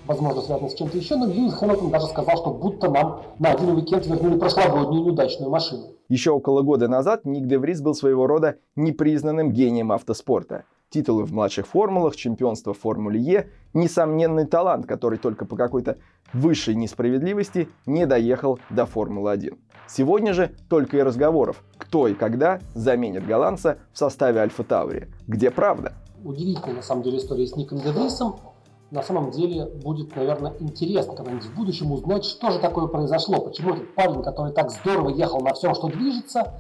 возможно, 0.08 0.42
связано 0.42 0.70
с 0.70 0.74
чем-то 0.74 0.98
еще, 0.98 1.16
но 1.16 1.26
Льюис 1.28 1.54
Хэмилтон 1.54 1.92
даже 1.92 2.08
сказал, 2.08 2.38
что 2.38 2.52
будто 2.52 2.90
нам 2.90 3.22
на 3.40 3.52
один 3.52 3.70
уикенд 3.70 4.06
вернули 4.08 4.40
прошлогоднюю 4.40 5.06
неудачную 5.06 5.52
машину. 5.52 5.84
Еще 6.10 6.32
около 6.32 6.62
года 6.62 6.88
назад 6.88 7.26
Ник 7.26 7.46
Де 7.48 7.58
Врис 7.58 7.82
был 7.82 7.94
своего 7.94 8.28
рода 8.28 8.58
непризнанным 8.76 9.52
гением 9.52 9.92
автоспорта. 9.92 10.64
Титулы 10.90 11.26
в 11.26 11.34
младших 11.34 11.68
формулах, 11.68 12.16
чемпионство 12.16 12.74
в 12.74 12.80
Формуле 12.80 13.20
Е, 13.20 13.50
несомненный 13.74 14.46
талант, 14.46 14.86
который 14.86 15.20
только 15.20 15.46
по 15.46 15.58
какой-то 15.58 15.98
высшей 16.32 16.76
несправедливости 16.76 17.68
не 17.86 18.06
доехал 18.06 18.60
до 18.70 18.86
Формулы-1. 18.86 19.58
Сегодня 19.90 20.34
же 20.34 20.52
только 20.70 20.98
и 20.98 21.02
разговоров, 21.02 21.62
кто 21.78 22.08
и 22.08 22.14
когда 22.14 22.62
заменит 22.74 23.26
голландца 23.26 23.80
в 23.92 23.98
составе 23.98 24.40
Альфа 24.40 24.64
Таури. 24.64 25.08
Где 25.28 25.52
правда? 25.52 25.94
Удивительная 26.24 26.78
на 26.78 26.82
самом 26.82 27.04
деле 27.04 27.18
история 27.18 27.48
с 27.48 27.56
Ником 27.58 27.80
Деврисом. 27.80 28.38
На 28.90 29.04
самом 29.04 29.32
деле 29.32 29.66
будет, 29.66 30.16
наверное, 30.16 30.54
интересно 30.60 31.14
когда-нибудь 31.14 31.46
в 31.46 31.56
будущем 31.56 31.92
узнать, 31.92 32.24
что 32.24 32.52
же 32.52 32.60
такое 32.60 32.88
произошло, 32.88 33.42
почему 33.42 33.74
этот 33.74 33.94
парень, 33.96 34.24
который 34.24 34.54
так 34.54 34.72
здорово 34.72 35.10
ехал 35.10 35.42
на 35.42 35.54
всем, 35.54 35.76
что 35.76 35.88
движется, 35.88 36.54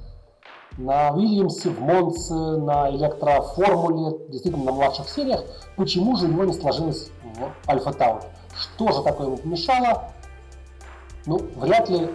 на 0.77 1.11
Уильямсе, 1.11 1.69
в 1.69 1.79
Монце, 1.79 2.33
на 2.33 2.89
электроформуле, 2.91 4.27
действительно 4.27 4.65
на 4.65 4.71
младших 4.73 5.07
сериях, 5.07 5.43
почему 5.77 6.17
же 6.17 6.25
у 6.25 6.27
него 6.27 6.43
не 6.43 6.53
сложилось 6.53 7.09
в 7.23 7.69
Альфа 7.69 7.93
Тауре? 7.93 8.25
Что 8.53 8.91
же 8.91 9.03
такое 9.03 9.27
ему 9.27 9.37
помешало? 9.37 10.11
Ну, 11.25 11.39
вряд 11.55 11.89
ли 11.89 12.09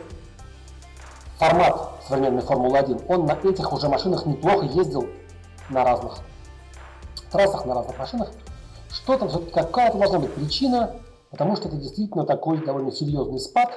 формат 1.39 1.91
современной 2.07 2.43
Формулы-1. 2.43 3.07
Он 3.09 3.27
на 3.27 3.33
этих 3.33 3.73
уже 3.73 3.89
машинах 3.89 4.27
неплохо 4.27 4.65
ездил 4.67 5.07
на 5.71 5.85
разных 5.85 6.19
трассах, 7.31 7.65
на 7.65 7.75
разных 7.75 7.99
машинах. 7.99 8.31
Что 8.93 9.17
там, 9.17 9.29
какая-то 9.53 9.99
должна 9.99 10.19
быть 10.19 10.35
причина, 10.35 10.91
потому 11.31 11.57
что 11.57 11.69
это 11.69 11.77
действительно 11.77 12.25
такой 12.25 12.65
довольно 12.65 12.93
серьезный 12.93 13.41
спад. 13.41 13.73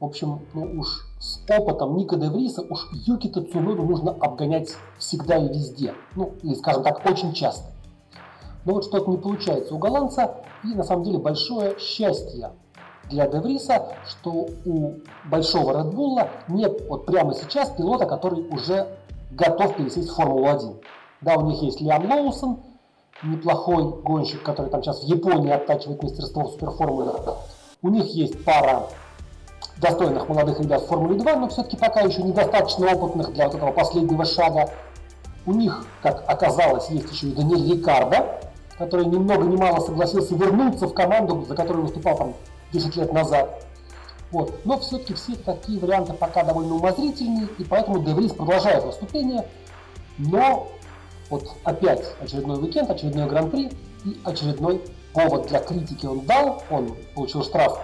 В 0.00 0.04
общем, 0.04 0.40
ну 0.54 0.78
уж 0.78 1.06
с 1.18 1.40
опытом 1.50 1.96
Ника 1.96 2.16
Девриса 2.16 2.62
уж 2.62 2.88
Юки 2.92 3.28
Тацуноду 3.28 3.82
нужно 3.82 4.12
обгонять 4.12 4.74
всегда 4.98 5.36
и 5.36 5.48
везде. 5.48 5.94
Ну, 6.14 6.34
или, 6.42 6.54
скажем 6.54 6.82
так, 6.82 7.04
очень 7.04 7.32
часто. 7.32 7.70
Но 8.64 8.74
вот 8.74 8.84
что-то 8.84 9.10
не 9.10 9.16
получается 9.16 9.74
у 9.74 9.78
голландца, 9.78 10.34
и 10.64 10.68
на 10.68 10.82
самом 10.82 11.04
деле 11.04 11.18
большое 11.18 11.78
счастье 11.78 12.50
для 13.08 13.28
Девриса, 13.28 13.88
что 14.08 14.48
у 14.64 14.94
большого 15.30 15.72
Bull 15.90 16.28
нет 16.48 16.82
вот 16.88 17.06
прямо 17.06 17.34
сейчас 17.34 17.70
пилота, 17.70 18.06
который 18.06 18.48
уже 18.48 18.88
готов 19.30 19.76
пересесть 19.76 20.10
в 20.10 20.14
Формулу-1. 20.14 20.82
Да, 21.20 21.36
у 21.36 21.46
них 21.48 21.62
есть 21.62 21.80
Лиам 21.80 22.10
Лоусон, 22.10 22.58
неплохой 23.22 23.84
гонщик, 24.02 24.42
который 24.42 24.70
там 24.70 24.82
сейчас 24.82 25.02
в 25.02 25.06
Японии 25.06 25.50
оттачивает 25.50 26.02
мастерство 26.02 26.44
в 26.44 26.50
суперформуле. 26.52 27.12
У 27.82 27.88
них 27.88 28.06
есть 28.06 28.44
пара 28.44 28.84
достойных 29.78 30.28
молодых 30.28 30.60
ребят 30.60 30.82
в 30.82 30.86
Формуле 30.86 31.18
2, 31.18 31.36
но 31.36 31.48
все-таки 31.48 31.76
пока 31.76 32.00
еще 32.00 32.22
недостаточно 32.22 32.92
опытных 32.92 33.32
для 33.32 33.46
вот 33.46 33.54
этого 33.54 33.72
последнего 33.72 34.24
шага. 34.24 34.70
У 35.44 35.52
них, 35.52 35.86
как 36.02 36.24
оказалось, 36.26 36.88
есть 36.90 37.12
еще 37.12 37.28
и 37.28 37.32
Даниэль 37.32 37.72
Рикардо, 37.72 38.40
который 38.78 39.06
ни 39.06 39.16
много 39.16 39.44
ни 39.44 39.56
мало 39.56 39.80
согласился 39.80 40.34
вернуться 40.34 40.86
в 40.86 40.94
команду, 40.94 41.44
за 41.46 41.54
которую 41.54 41.84
выступал 41.84 42.16
там 42.16 42.34
10 42.72 42.96
лет 42.96 43.12
назад. 43.12 43.64
Вот. 44.32 44.64
Но 44.64 44.78
все-таки 44.80 45.14
все 45.14 45.36
такие 45.36 45.78
варианты 45.78 46.12
пока 46.14 46.42
довольно 46.42 46.74
умозрительные, 46.74 47.48
и 47.58 47.64
поэтому 47.64 48.00
Деврис 48.00 48.32
продолжает 48.32 48.84
выступление. 48.84 49.46
Но 50.18 50.68
вот 51.30 51.44
опять 51.64 52.04
очередной 52.20 52.58
уикенд, 52.58 52.90
очередной 52.90 53.26
гран-при 53.26 53.72
и 54.04 54.20
очередной 54.24 54.82
повод 55.12 55.46
для 55.46 55.60
критики 55.60 56.06
он 56.06 56.20
дал. 56.20 56.62
Он 56.70 56.94
получил 57.14 57.42
штраф 57.42 57.78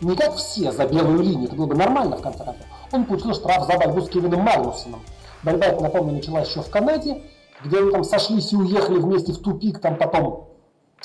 не 0.00 0.14
как 0.14 0.34
все 0.36 0.72
за 0.72 0.86
белую 0.86 1.22
линию, 1.22 1.46
это 1.46 1.56
было 1.56 1.66
бы 1.66 1.74
нормально 1.74 2.16
в 2.16 2.22
конце 2.22 2.44
концов. 2.44 2.66
Он 2.92 3.04
получил 3.04 3.34
штраф 3.34 3.66
за 3.66 3.78
борьбу 3.78 4.00
с 4.02 4.08
Кевином 4.08 4.40
Магнусоном. 4.40 5.00
Борьба, 5.42 5.66
это, 5.66 5.82
напомню, 5.82 6.14
началась 6.14 6.48
еще 6.48 6.60
в 6.60 6.70
Канаде, 6.70 7.22
где 7.64 7.78
они 7.78 7.90
там 7.90 8.04
сошлись 8.04 8.52
и 8.52 8.56
уехали 8.56 8.98
вместе 8.98 9.32
в 9.32 9.38
тупик, 9.38 9.80
там 9.80 9.96
потом 9.96 10.48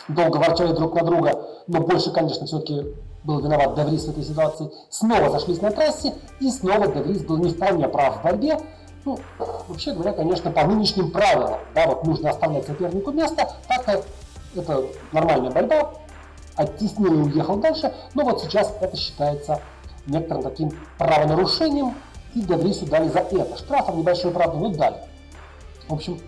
долго 0.07 0.37
ворчали 0.37 0.73
друг 0.73 0.93
на 0.95 1.03
друга, 1.03 1.45
но 1.67 1.81
больше, 1.81 2.11
конечно, 2.11 2.45
все-таки 2.45 2.85
был 3.23 3.39
виноват 3.39 3.75
Деврис 3.75 4.05
в 4.05 4.09
этой 4.09 4.23
ситуации. 4.23 4.71
Снова 4.89 5.29
зашлись 5.29 5.61
на 5.61 5.71
трассе, 5.71 6.13
и 6.39 6.49
снова 6.49 6.87
Деврис 6.87 7.23
был 7.23 7.37
не 7.37 7.51
вполне 7.51 7.87
прав 7.87 8.19
в 8.19 8.23
борьбе. 8.23 8.57
Ну, 9.03 9.19
вообще 9.67 9.93
говоря, 9.93 10.13
конечно, 10.13 10.51
по 10.51 10.63
нынешним 10.63 11.11
правилам, 11.11 11.59
да, 11.73 11.87
вот 11.87 12.05
нужно 12.05 12.29
оставлять 12.29 12.67
сопернику 12.67 13.11
место, 13.11 13.51
так 13.67 14.05
это 14.55 14.85
нормальная 15.11 15.49
борьба, 15.49 15.93
оттеснил 16.55 17.13
и 17.13 17.31
уехал 17.31 17.55
дальше, 17.55 17.93
но 18.13 18.23
вот 18.23 18.41
сейчас 18.41 18.73
это 18.79 18.95
считается 18.95 19.59
некоторым 20.05 20.43
таким 20.43 20.71
правонарушением, 20.97 21.95
и 22.35 22.41
Деврису 22.41 22.85
дали 22.85 23.07
за 23.09 23.19
это. 23.19 23.57
Штрафом 23.57 23.99
небольшой, 23.99 24.31
правда, 24.31 24.57
но 24.57 24.69
дали. 24.69 24.97
В 25.87 25.93
общем, 25.93 26.19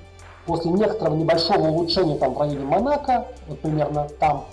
после 0.46 0.72
некоторого 0.72 1.16
небольшого 1.16 1.68
улучшения 1.68 2.18
там 2.18 2.34
в 2.34 2.40
районе 2.40 2.66
Монако, 2.66 3.28
вот 3.48 3.60
примерно 3.62 4.10
там, 4.20 4.46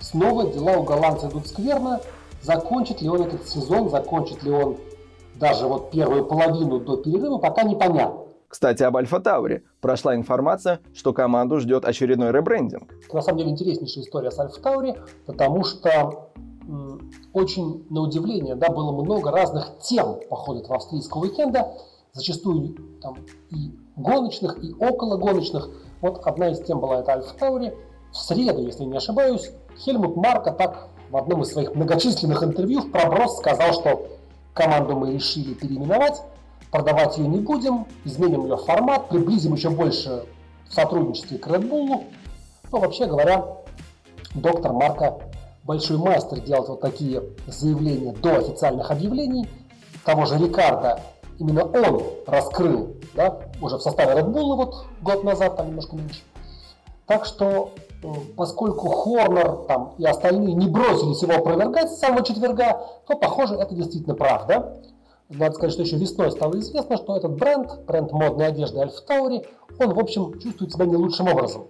снова 0.00 0.52
дела 0.52 0.76
у 0.76 0.82
голландца 0.82 1.28
идут 1.28 1.48
скверно. 1.48 2.00
Закончит 2.42 3.00
ли 3.00 3.08
он 3.08 3.22
этот 3.22 3.48
сезон, 3.48 3.88
закончит 3.88 4.42
ли 4.42 4.50
он 4.50 4.76
даже 5.38 5.66
вот 5.66 5.90
первую 5.90 6.24
половину 6.24 6.80
до 6.80 6.96
перерыва, 6.96 7.38
пока 7.38 7.62
непонятно. 7.62 8.20
Кстати, 8.48 8.84
об 8.84 8.96
Альфа 8.96 9.18
Тауре. 9.18 9.64
Прошла 9.80 10.14
информация, 10.14 10.78
что 10.94 11.12
команду 11.12 11.58
ждет 11.58 11.84
очередной 11.84 12.30
ребрендинг. 12.30 12.94
На 13.12 13.20
самом 13.20 13.38
деле 13.38 13.50
интереснейшая 13.50 14.04
история 14.04 14.30
с 14.30 14.38
Альфа 14.38 14.60
Тауре, 14.60 15.02
потому 15.26 15.64
что 15.64 16.30
очень 17.32 17.84
на 17.90 18.00
удивление, 18.02 18.54
да, 18.54 18.68
было 18.68 18.92
много 18.92 19.30
разных 19.30 19.78
тем 19.82 20.20
по 20.30 20.36
ходу 20.36 20.60
этого 20.60 20.76
австрийского 20.76 21.22
уикенда, 21.22 21.74
зачастую 22.12 22.76
там 23.02 23.16
и 23.50 23.72
гоночных, 23.96 24.62
и 24.62 24.72
около 24.72 25.16
гоночных. 25.16 25.68
Вот 26.00 26.20
одна 26.24 26.50
из 26.50 26.60
тем 26.60 26.80
была 26.80 27.00
это 27.00 27.12
Альфа 27.12 27.34
Таури. 27.36 27.74
В 28.12 28.16
среду, 28.16 28.62
если 28.62 28.84
не 28.84 28.96
ошибаюсь, 28.96 29.50
Хельмут 29.78 30.16
Марка 30.16 30.52
так 30.52 30.90
в 31.10 31.16
одном 31.16 31.42
из 31.42 31.52
своих 31.52 31.74
многочисленных 31.74 32.42
интервью 32.44 32.82
в 32.82 32.92
проброс 32.92 33.38
сказал, 33.38 33.72
что 33.72 34.06
команду 34.54 34.96
мы 34.96 35.12
решили 35.12 35.52
переименовать, 35.52 36.22
продавать 36.70 37.18
ее 37.18 37.28
не 37.28 37.40
будем, 37.40 37.86
изменим 38.04 38.44
ее 38.44 38.56
формат, 38.56 39.08
приблизим 39.08 39.54
еще 39.54 39.70
больше 39.70 40.24
в 40.68 40.72
сотрудничестве 40.72 41.38
к 41.38 41.46
Red 41.46 41.68
Bull. 41.68 42.04
Ну, 42.72 42.78
вообще 42.78 43.06
говоря, 43.06 43.44
доктор 44.34 44.72
Марка 44.72 45.18
большой 45.64 45.98
мастер 45.98 46.40
делать 46.40 46.68
вот 46.68 46.80
такие 46.80 47.22
заявления 47.46 48.12
до 48.12 48.38
официальных 48.38 48.90
объявлений. 48.90 49.48
Того 50.04 50.26
же 50.26 50.36
Рикардо, 50.38 51.00
именно 51.38 51.64
он 51.64 52.02
раскрыл, 52.26 52.96
да, 53.14 53.38
уже 53.60 53.76
в 53.78 53.82
составе 53.82 54.20
Red 54.20 54.26
Bull 54.26 54.56
вот 54.56 54.86
год 55.00 55.24
назад, 55.24 55.56
там 55.56 55.68
немножко 55.68 55.96
меньше. 55.96 56.20
Так 57.06 57.24
что 57.24 57.72
поскольку 58.36 58.88
Хорнер 58.88 59.64
там, 59.68 59.94
и 59.98 60.04
остальные 60.04 60.54
не 60.54 60.68
бросились 60.68 61.22
его 61.22 61.34
опровергать 61.34 61.90
с 61.90 61.98
самого 61.98 62.24
четверга, 62.24 62.80
то, 63.06 63.16
похоже, 63.16 63.54
это 63.54 63.74
действительно 63.74 64.14
правда. 64.14 64.80
Надо 65.28 65.54
сказать, 65.54 65.72
что 65.72 65.82
еще 65.82 65.96
весной 65.96 66.30
стало 66.30 66.58
известно, 66.60 66.96
что 66.96 67.16
этот 67.16 67.36
бренд, 67.36 67.80
бренд 67.86 68.12
модной 68.12 68.48
одежды 68.48 68.80
Альфа 68.80 69.00
Таури, 69.06 69.46
он, 69.78 69.94
в 69.94 69.98
общем, 69.98 70.38
чувствует 70.38 70.72
себя 70.72 70.84
не 70.86 70.96
лучшим 70.96 71.28
образом. 71.28 71.66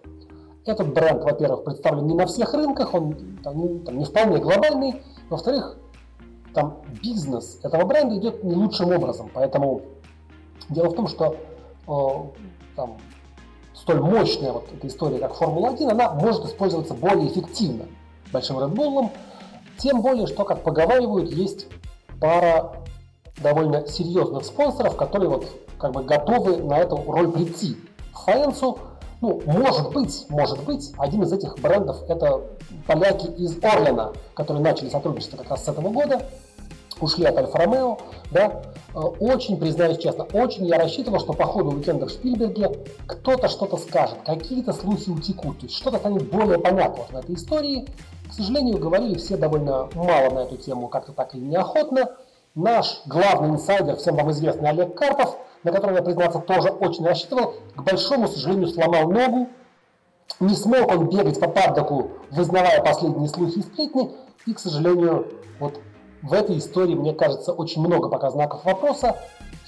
Этот 0.66 0.92
бренд, 0.92 1.22
во-первых, 1.22 1.64
представлен 1.64 2.06
не 2.06 2.14
на 2.14 2.26
всех 2.26 2.52
рынках, 2.54 2.94
он 2.94 3.14
там, 3.42 3.60
не, 3.60 3.78
там, 3.80 3.98
не 3.98 4.04
вполне 4.04 4.38
глобальный. 4.38 5.02
Во-вторых, 5.28 5.76
там 6.54 6.78
бизнес 7.02 7.58
этого 7.62 7.84
бренда 7.84 8.16
идет 8.16 8.42
не 8.42 8.54
лучшим 8.54 8.90
образом. 8.90 9.30
Поэтому 9.32 9.82
дело 10.70 10.88
в 10.88 10.94
том, 10.94 11.06
что 11.06 11.36
э, 11.86 11.92
там, 12.76 12.96
столь 13.84 14.00
мощная 14.00 14.52
вот 14.52 14.66
эта 14.72 14.86
история, 14.86 15.18
как 15.18 15.34
Формула-1, 15.34 15.90
она 15.90 16.10
может 16.12 16.46
использоваться 16.46 16.94
более 16.94 17.28
эффективно 17.28 17.84
большим 18.32 18.58
Red 18.58 18.72
Bull, 18.72 19.10
тем 19.76 20.00
более, 20.00 20.26
что, 20.26 20.44
как 20.44 20.62
поговаривают, 20.62 21.30
есть 21.30 21.66
пара 22.18 22.76
довольно 23.42 23.86
серьезных 23.86 24.46
спонсоров, 24.46 24.96
которые 24.96 25.28
вот 25.28 25.46
как 25.78 25.92
бы 25.92 26.02
готовы 26.02 26.56
на 26.62 26.78
эту 26.78 26.96
роль 27.06 27.30
прийти. 27.30 27.76
Фаенсу, 28.12 28.78
Ну, 29.20 29.42
может 29.44 29.92
быть, 29.92 30.24
может 30.30 30.64
быть, 30.64 30.92
один 30.96 31.22
из 31.22 31.32
этих 31.32 31.58
брендов 31.58 31.98
это 32.08 32.40
поляки 32.86 33.26
из 33.26 33.62
Орлена, 33.62 34.12
которые 34.34 34.62
начали 34.62 34.88
сотрудничество 34.88 35.36
как 35.36 35.50
раз 35.50 35.64
с 35.64 35.68
этого 35.68 35.90
года, 35.90 36.26
ушли 37.00 37.24
от 37.24 37.36
Альфа 37.36 37.58
Ромео, 37.58 37.98
да, 38.30 38.62
э, 38.94 38.98
очень, 38.98 39.58
признаюсь 39.58 39.98
честно, 39.98 40.24
очень 40.24 40.66
я 40.66 40.78
рассчитывал, 40.78 41.20
что 41.20 41.32
по 41.32 41.44
ходу 41.44 41.70
уикенда 41.70 42.06
в 42.06 42.10
Шпильберге 42.10 42.70
кто-то 43.06 43.48
что-то 43.48 43.76
скажет, 43.76 44.18
какие-то 44.24 44.72
слухи 44.72 45.10
утекут, 45.10 45.60
то 45.60 45.66
есть 45.66 45.76
что-то 45.76 45.98
станет 45.98 46.30
более 46.30 46.58
понятно 46.58 47.04
в 47.10 47.16
этой 47.16 47.34
истории. 47.34 47.86
К 48.30 48.32
сожалению, 48.32 48.78
говорили 48.78 49.16
все 49.16 49.36
довольно 49.36 49.88
мало 49.94 50.30
на 50.30 50.38
эту 50.40 50.56
тему, 50.56 50.88
как-то 50.88 51.12
так 51.12 51.34
или 51.34 51.44
неохотно. 51.44 52.10
Наш 52.54 53.02
главный 53.06 53.50
инсайдер, 53.50 53.96
всем 53.96 54.16
вам 54.16 54.30
известный 54.30 54.70
Олег 54.70 54.96
Карпов, 54.96 55.36
на 55.62 55.72
которого 55.72 55.96
я, 55.96 56.02
признаться, 56.02 56.38
тоже 56.38 56.68
очень 56.68 57.04
рассчитывал, 57.04 57.54
к 57.74 57.82
большому 57.82 58.28
сожалению, 58.28 58.68
сломал 58.68 59.10
ногу, 59.10 59.48
не 60.40 60.54
смог 60.54 60.88
он 60.90 61.08
бегать 61.08 61.40
по 61.40 61.48
паддоку, 61.48 62.12
вызнавая 62.30 62.82
последние 62.82 63.28
слухи 63.28 63.58
и 63.58 63.62
сплетни, 63.62 64.10
и, 64.46 64.52
к 64.52 64.58
сожалению, 64.58 65.26
вот 65.58 65.80
в 66.24 66.32
этой 66.32 66.58
истории, 66.58 66.94
мне 66.94 67.12
кажется, 67.12 67.52
очень 67.52 67.82
много 67.82 68.08
пока 68.08 68.30
знаков 68.30 68.64
вопроса. 68.64 69.16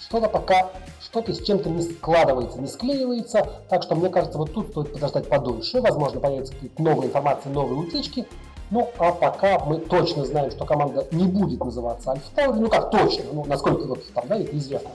Что-то 0.00 0.28
пока, 0.28 0.70
что-то 1.02 1.34
с 1.34 1.42
чем-то 1.42 1.68
не 1.68 1.82
складывается, 1.82 2.60
не 2.60 2.66
склеивается. 2.66 3.46
Так 3.68 3.82
что, 3.82 3.94
мне 3.94 4.08
кажется, 4.08 4.38
вот 4.38 4.52
тут 4.52 4.70
стоит 4.70 4.92
подождать 4.92 5.28
подольше. 5.28 5.80
Возможно, 5.80 6.20
появится 6.20 6.54
какие-то 6.54 6.82
новые 6.82 7.08
информации, 7.08 7.50
новые 7.50 7.78
утечки. 7.78 8.26
Ну, 8.70 8.90
а 8.98 9.12
пока 9.12 9.58
мы 9.64 9.78
точно 9.78 10.25
знаем, 10.25 10.50
что 10.50 10.64
команда 10.64 11.06
не 11.12 11.26
будет 11.26 11.62
называться 11.62 12.12
Альфа 12.12 12.34
Таури. 12.34 12.58
Ну, 12.58 12.68
как 12.68 12.90
точно, 12.90 13.25
ну, 13.32 13.44
насколько 13.44 13.86
вот 13.86 14.12
там, 14.12 14.25
да, 14.26 14.38
это 14.38 14.56
известно. 14.56 14.90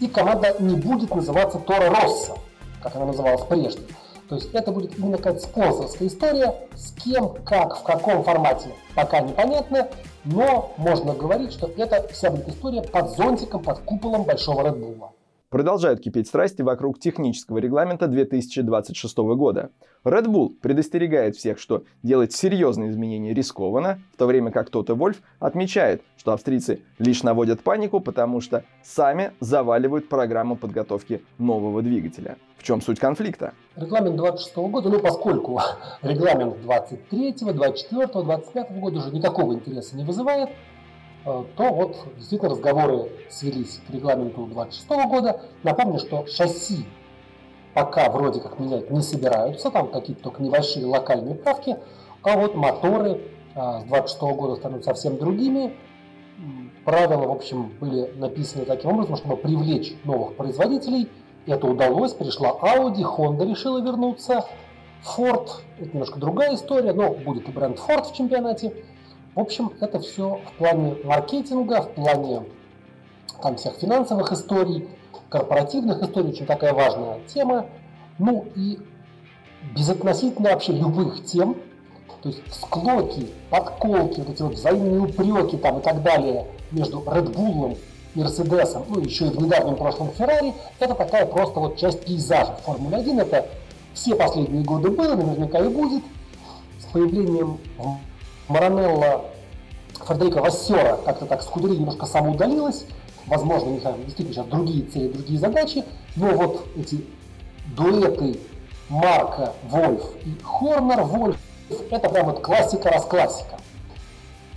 И 0.00 0.08
команда 0.08 0.56
не 0.60 0.74
будет 0.74 1.14
называться 1.14 1.58
Тора 1.58 1.90
Росса, 1.90 2.36
как 2.82 2.96
она 2.96 3.06
называлась 3.06 3.42
прежде. 3.48 3.82
То 4.28 4.36
есть 4.36 4.50
это 4.52 4.72
будет 4.72 4.98
именно 4.98 5.16
какая-то 5.16 5.40
спонсорская 5.40 6.08
история, 6.08 6.54
с 6.74 6.92
кем, 6.92 7.34
как, 7.44 7.76
в 7.76 7.82
каком 7.82 8.24
формате, 8.24 8.70
пока 8.94 9.20
непонятно, 9.20 9.88
но 10.24 10.72
можно 10.76 11.14
говорить, 11.14 11.52
что 11.52 11.70
это 11.76 12.06
вся 12.08 12.30
будет 12.30 12.48
история 12.48 12.82
под 12.82 13.10
зонтиком, 13.16 13.62
под 13.62 13.80
куполом 13.80 14.24
большого 14.24 14.62
Red 14.62 14.78
Bull. 14.78 15.10
Продолжают 15.52 16.00
кипеть 16.00 16.28
страсти 16.28 16.62
вокруг 16.62 16.98
технического 16.98 17.58
регламента 17.58 18.06
2026 18.06 19.18
года. 19.18 19.70
Red 20.02 20.24
Bull 20.24 20.48
предостерегает 20.48 21.36
всех, 21.36 21.58
что 21.58 21.84
делать 22.02 22.32
серьезные 22.32 22.88
изменения 22.88 23.34
рискованно, 23.34 24.00
в 24.14 24.16
то 24.16 24.24
время 24.24 24.50
как 24.50 24.70
Тота 24.70 24.94
Вольф 24.94 25.20
отмечает, 25.40 26.00
что 26.16 26.32
австрийцы 26.32 26.80
лишь 26.98 27.22
наводят 27.22 27.60
панику, 27.60 28.00
потому 28.00 28.40
что 28.40 28.64
сами 28.82 29.32
заваливают 29.40 30.08
программу 30.08 30.56
подготовки 30.56 31.22
нового 31.36 31.82
двигателя. 31.82 32.38
В 32.62 32.64
чем 32.64 32.80
суть 32.80 33.00
конфликта? 33.00 33.54
Регламент 33.76 34.16
26 34.16 34.56
года, 34.56 34.88
ну 34.88 35.00
поскольку 35.00 35.60
регламент 36.02 36.62
23, 36.62 37.32
24, 37.32 38.06
25 38.06 38.78
года 38.78 38.98
уже 38.98 39.10
никакого 39.10 39.54
интереса 39.54 39.96
не 39.96 40.04
вызывает, 40.04 40.48
Э, 41.24 41.44
то 41.56 41.72
вот 41.72 41.96
действительно 42.16 42.50
разговоры 42.50 43.10
свелись 43.28 43.80
к 43.86 43.90
регламенту 43.90 44.46
26 44.46 44.88
года. 45.08 45.40
Напомню, 45.62 45.98
что 46.00 46.26
шасси 46.26 46.84
пока 47.74 48.10
вроде 48.10 48.40
как 48.40 48.58
менять 48.58 48.90
не 48.90 49.00
собираются, 49.00 49.70
там 49.70 49.90
какие-то 49.90 50.24
только 50.24 50.42
небольшие 50.42 50.84
локальные 50.84 51.36
правки, 51.36 51.76
а 52.22 52.36
вот 52.36 52.54
моторы 52.54 53.20
а, 53.54 53.80
с 53.80 53.84
26 53.84 54.20
года 54.36 54.56
станут 54.56 54.84
совсем 54.84 55.16
другими. 55.16 55.74
Правила, 56.84 57.28
в 57.28 57.30
общем, 57.30 57.72
были 57.80 58.12
написаны 58.16 58.64
таким 58.64 58.90
образом, 58.90 59.16
чтобы 59.16 59.36
привлечь 59.36 59.94
новых 60.02 60.34
производителей. 60.34 61.08
Это 61.46 61.66
удалось, 61.66 62.12
пришла 62.12 62.50
Audi, 62.50 63.02
Honda 63.02 63.48
решила 63.48 63.80
вернуться, 63.80 64.44
Ford, 65.04 65.48
это 65.78 65.90
немножко 65.90 66.20
другая 66.20 66.54
история, 66.54 66.92
но 66.92 67.10
будет 67.10 67.48
и 67.48 67.52
бренд 67.52 67.78
Ford 67.78 68.04
в 68.04 68.14
чемпионате. 68.14 68.72
В 69.34 69.40
общем, 69.40 69.72
это 69.80 69.98
все 69.98 70.40
в 70.46 70.58
плане 70.58 70.96
маркетинга, 71.04 71.82
в 71.82 71.94
плане 71.94 72.44
там 73.42 73.56
всех 73.56 73.74
финансовых 73.74 74.30
историй, 74.30 74.88
корпоративных 75.28 76.02
историй, 76.02 76.30
очень 76.30 76.46
такая 76.46 76.72
важная 76.72 77.18
тема. 77.26 77.66
Ну 78.18 78.46
и 78.54 78.78
безотносительно 79.74 80.50
вообще 80.50 80.72
любых 80.72 81.24
тем, 81.24 81.56
то 82.22 82.28
есть 82.28 82.40
склоки, 82.52 83.28
подколки, 83.50 84.20
вот 84.20 84.28
эти 84.28 84.42
вот 84.42 84.54
взаимные 84.54 85.00
упреки 85.00 85.56
там 85.56 85.78
и 85.78 85.82
так 85.82 86.02
далее 86.02 86.46
между 86.70 87.00
Red 87.00 87.34
Bull, 87.34 87.76
Мерседесом, 88.14 88.84
ну 88.88 89.00
еще 89.00 89.26
и 89.26 89.30
в 89.30 89.42
недавнем 89.42 89.76
прошлом 89.76 90.10
Феррари, 90.12 90.54
это 90.78 90.94
такая 90.94 91.26
просто 91.26 91.60
вот 91.60 91.78
часть 91.78 92.04
пейзажа 92.04 92.56
Формулы 92.64 92.96
1. 92.96 93.20
Это 93.20 93.48
все 93.94 94.14
последние 94.14 94.64
годы 94.64 94.90
было, 94.90 95.14
наверняка 95.14 95.58
и 95.58 95.68
будет. 95.68 96.02
С 96.80 96.84
появлением 96.92 97.58
Маранелла 98.48 99.24
Фредерика 99.94 100.40
Вассера 100.42 100.96
как-то 101.04 101.26
так 101.26 101.42
Скудери 101.42 101.76
немножко 101.76 102.06
самоудалилась. 102.06 102.84
Возможно, 103.26 103.68
у 103.68 103.72
них 103.74 103.82
действительно 104.04 104.34
сейчас 104.34 104.46
другие 104.46 104.84
цели, 104.86 105.08
другие 105.08 105.38
задачи. 105.38 105.84
Но 106.16 106.26
вот 106.32 106.66
эти 106.76 107.04
дуэты 107.76 108.38
Марка 108.88 109.52
Вольф 109.70 110.02
и 110.24 110.36
Хорнер 110.42 111.02
Вольф, 111.04 111.38
это 111.90 112.08
прям 112.10 112.26
вот 112.26 112.40
классика 112.40 112.90
раз 112.90 113.04
классика. 113.04 113.56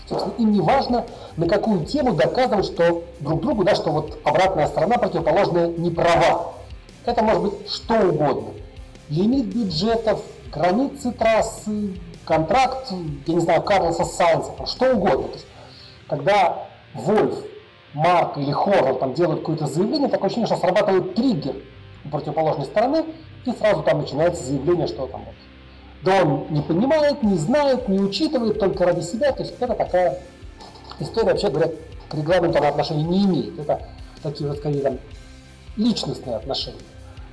Собственно, 0.08 0.34
им 0.38 0.52
не 0.52 0.62
важно, 0.62 1.06
на 1.36 1.48
какую 1.48 1.86
тему 1.86 2.13
доказывать, 2.13 2.65
что 2.65 3.04
друг 3.20 3.41
другу, 3.41 3.63
да, 3.63 3.74
что 3.74 3.91
вот 3.91 4.20
обратная 4.24 4.68
сторона 4.68 4.98
противоположная 4.98 5.68
не 5.68 5.89
права. 5.89 6.54
Это 7.06 7.24
может 7.24 7.41
быть 7.41 7.70
что 7.70 7.96
угодно. 7.96 8.50
Лимит 9.10 9.46
бюджетов, 9.46 10.22
границы 10.52 11.12
трассы, 11.12 12.00
контракт, 12.24 12.91
я 13.26 13.34
не 13.34 13.39
знаю, 13.39 13.63
Карлоса 13.63 14.06
Сайнса, 14.06 14.52
что 14.65 14.94
угодно. 14.96 15.28
То 15.28 15.34
есть, 15.34 15.48
когда 16.08 16.68
Вольф, 16.94 17.36
Марк 17.94 18.38
или 18.38 18.52
Хорнер 18.52 18.96
там 18.96 19.13
делают 19.13 19.39
какое-то 19.41 19.68
заявление, 19.68 20.10
такое 20.10 20.28
ощущение, 20.28 20.48
что 20.48 20.58
срабатывает 20.58 21.15
триггер 21.15 21.56
у 22.04 22.10
противоположной 22.10 22.65
стороны, 22.65 23.06
и 23.46 23.52
сразу 23.52 23.84
там 23.84 24.00
начинается 24.00 24.44
заявление, 24.44 24.88
что 24.88 25.08
там 25.08 25.22
вот, 25.26 25.36
да 26.06 26.24
он 26.24 26.46
не 26.52 26.62
понимает, 26.62 27.24
не 27.24 27.36
знает, 27.36 27.89
не 27.89 28.00
учитывает 28.00 28.60
только 28.60 28.86
ради 28.86 29.02
себя. 29.02 29.32
То 29.32 29.41
есть 29.41 29.56
это 29.60 29.74
такая 29.74 30.20
история, 31.00 31.32
вообще 31.32 31.50
говоря, 31.50 31.72
к 32.08 32.13
регламенту 32.13 32.60
она 32.60 32.70
отношения 32.70 33.04
не 33.04 33.26
имеет. 33.26 33.60
Это 33.60 33.82
такие 34.22 34.48
вот 34.48 34.60
скорее 34.60 34.82
там 34.82 35.00
личностные 35.76 36.36
отношения. 36.36 36.78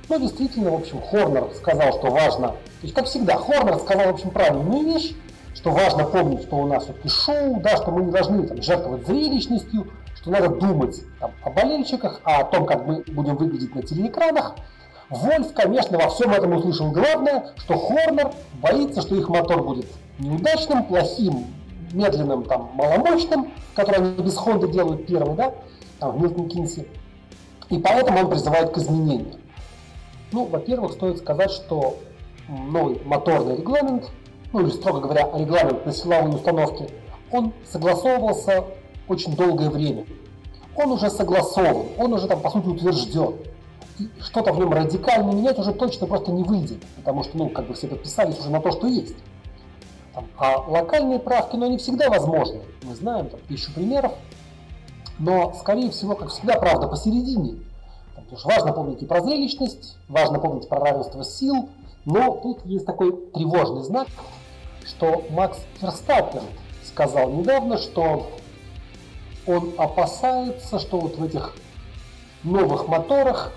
Но 0.09 0.17
действительно, 0.17 0.71
в 0.71 0.75
общем, 0.75 1.01
Хорнер 1.01 1.49
сказал, 1.55 1.93
что 1.93 2.09
важно, 2.09 2.47
то 2.49 2.57
есть, 2.81 2.93
как 2.93 3.05
всегда, 3.05 3.37
Хорнер 3.37 3.77
сказал, 3.77 4.07
в 4.07 4.15
общем, 4.15 4.31
правильную 4.31 4.83
вещь, 4.85 5.13
что 5.53 5.71
важно 5.71 6.05
помнить, 6.05 6.41
что 6.41 6.57
у 6.57 6.67
нас 6.67 6.83
все-таки 6.83 7.07
шоу, 7.07 7.61
да, 7.61 7.77
что 7.77 7.91
мы 7.91 8.03
не 8.03 8.11
должны 8.11 8.45
там, 8.47 8.61
жертвовать 8.61 9.05
зрелищностью, 9.05 9.87
что 10.15 10.31
надо 10.31 10.49
думать 10.49 10.99
там, 11.19 11.31
о 11.43 11.51
болельщиках, 11.51 12.21
а 12.23 12.39
о 12.39 12.43
том, 12.45 12.65
как 12.65 12.85
мы 12.85 13.03
будем 13.07 13.37
выглядеть 13.37 13.73
на 13.75 13.83
телеэкранах. 13.83 14.55
Вольф, 15.09 15.53
конечно, 15.53 15.97
во 15.97 16.09
всем 16.09 16.31
этом 16.31 16.53
услышал 16.53 16.91
главное, 16.91 17.51
что 17.57 17.77
Хорнер 17.77 18.31
боится, 18.61 19.01
что 19.01 19.15
их 19.15 19.29
мотор 19.29 19.63
будет 19.63 19.85
неудачным, 20.19 20.85
плохим, 20.85 21.45
медленным, 21.91 22.43
там, 22.43 22.71
маломощным, 22.73 23.51
который 23.75 23.97
они 23.97 24.23
без 24.23 24.35
Хонды 24.35 24.67
делают 24.67 25.05
первый, 25.05 25.35
да, 25.35 25.53
там, 25.99 26.17
в 26.17 26.21
Милтон 26.21 26.49
Кинси. 26.49 26.87
И 27.69 27.77
поэтому 27.79 28.19
он 28.19 28.29
призывает 28.29 28.71
к 28.71 28.77
изменениям. 28.77 29.39
Ну, 30.31 30.45
во-первых, 30.45 30.93
стоит 30.93 31.17
сказать, 31.19 31.51
что 31.51 31.97
новый 32.47 33.01
моторный 33.05 33.57
регламент, 33.57 34.09
ну 34.51 34.61
или, 34.61 34.69
строго 34.69 34.99
говоря, 34.99 35.29
регламент 35.37 35.85
на 35.85 35.91
силовые 35.91 36.35
установки, 36.35 36.89
он 37.31 37.53
согласовывался 37.65 38.65
очень 39.07 39.35
долгое 39.35 39.69
время. 39.69 40.05
Он 40.75 40.91
уже 40.91 41.09
согласован, 41.09 41.87
он 41.97 42.13
уже 42.13 42.27
там, 42.27 42.41
по 42.41 42.49
сути, 42.49 42.67
утвержден. 42.67 43.35
Что-то 44.21 44.53
в 44.53 44.59
нем 44.59 44.73
радикально 44.73 45.31
менять 45.31 45.59
уже 45.59 45.73
точно 45.73 46.07
просто 46.07 46.31
не 46.31 46.43
выйдет, 46.43 46.83
потому 46.95 47.23
что, 47.23 47.37
ну, 47.37 47.49
как 47.49 47.67
бы 47.67 47.73
все 47.73 47.87
подписались 47.87 48.39
уже 48.39 48.49
на 48.49 48.59
то, 48.59 48.71
что 48.71 48.87
есть. 48.87 49.15
Там, 50.13 50.27
а 50.37 50.57
локальные 50.67 51.19
правки, 51.19 51.55
ну, 51.55 51.65
они 51.65 51.77
всегда 51.77 52.09
возможны. 52.09 52.61
Мы 52.83 52.95
знаем 52.95 53.29
там 53.29 53.39
тысячу 53.47 53.71
примеров, 53.73 54.13
но, 55.19 55.53
скорее 55.59 55.91
всего, 55.91 56.15
как 56.15 56.29
всегда, 56.29 56.55
правда 56.55 56.87
посередине. 56.87 57.59
Потому 58.15 58.37
что 58.37 58.49
важно 58.49 58.73
помнить 58.73 59.01
и 59.01 59.05
про 59.05 59.21
зрелищность, 59.21 59.97
важно 60.07 60.39
помнить 60.39 60.67
про 60.67 60.79
равенство 60.79 61.23
сил, 61.23 61.69
но 62.05 62.31
тут 62.31 62.65
есть 62.65 62.85
такой 62.85 63.15
тревожный 63.33 63.83
знак, 63.83 64.07
что 64.85 65.23
Макс 65.29 65.59
Ферстаппен 65.79 66.43
сказал 66.83 67.29
недавно, 67.29 67.77
что 67.77 68.29
он 69.45 69.73
опасается, 69.77 70.79
что 70.79 70.99
вот 70.99 71.17
в 71.17 71.23
этих 71.23 71.53
новых 72.43 72.87
моторах 72.87 73.51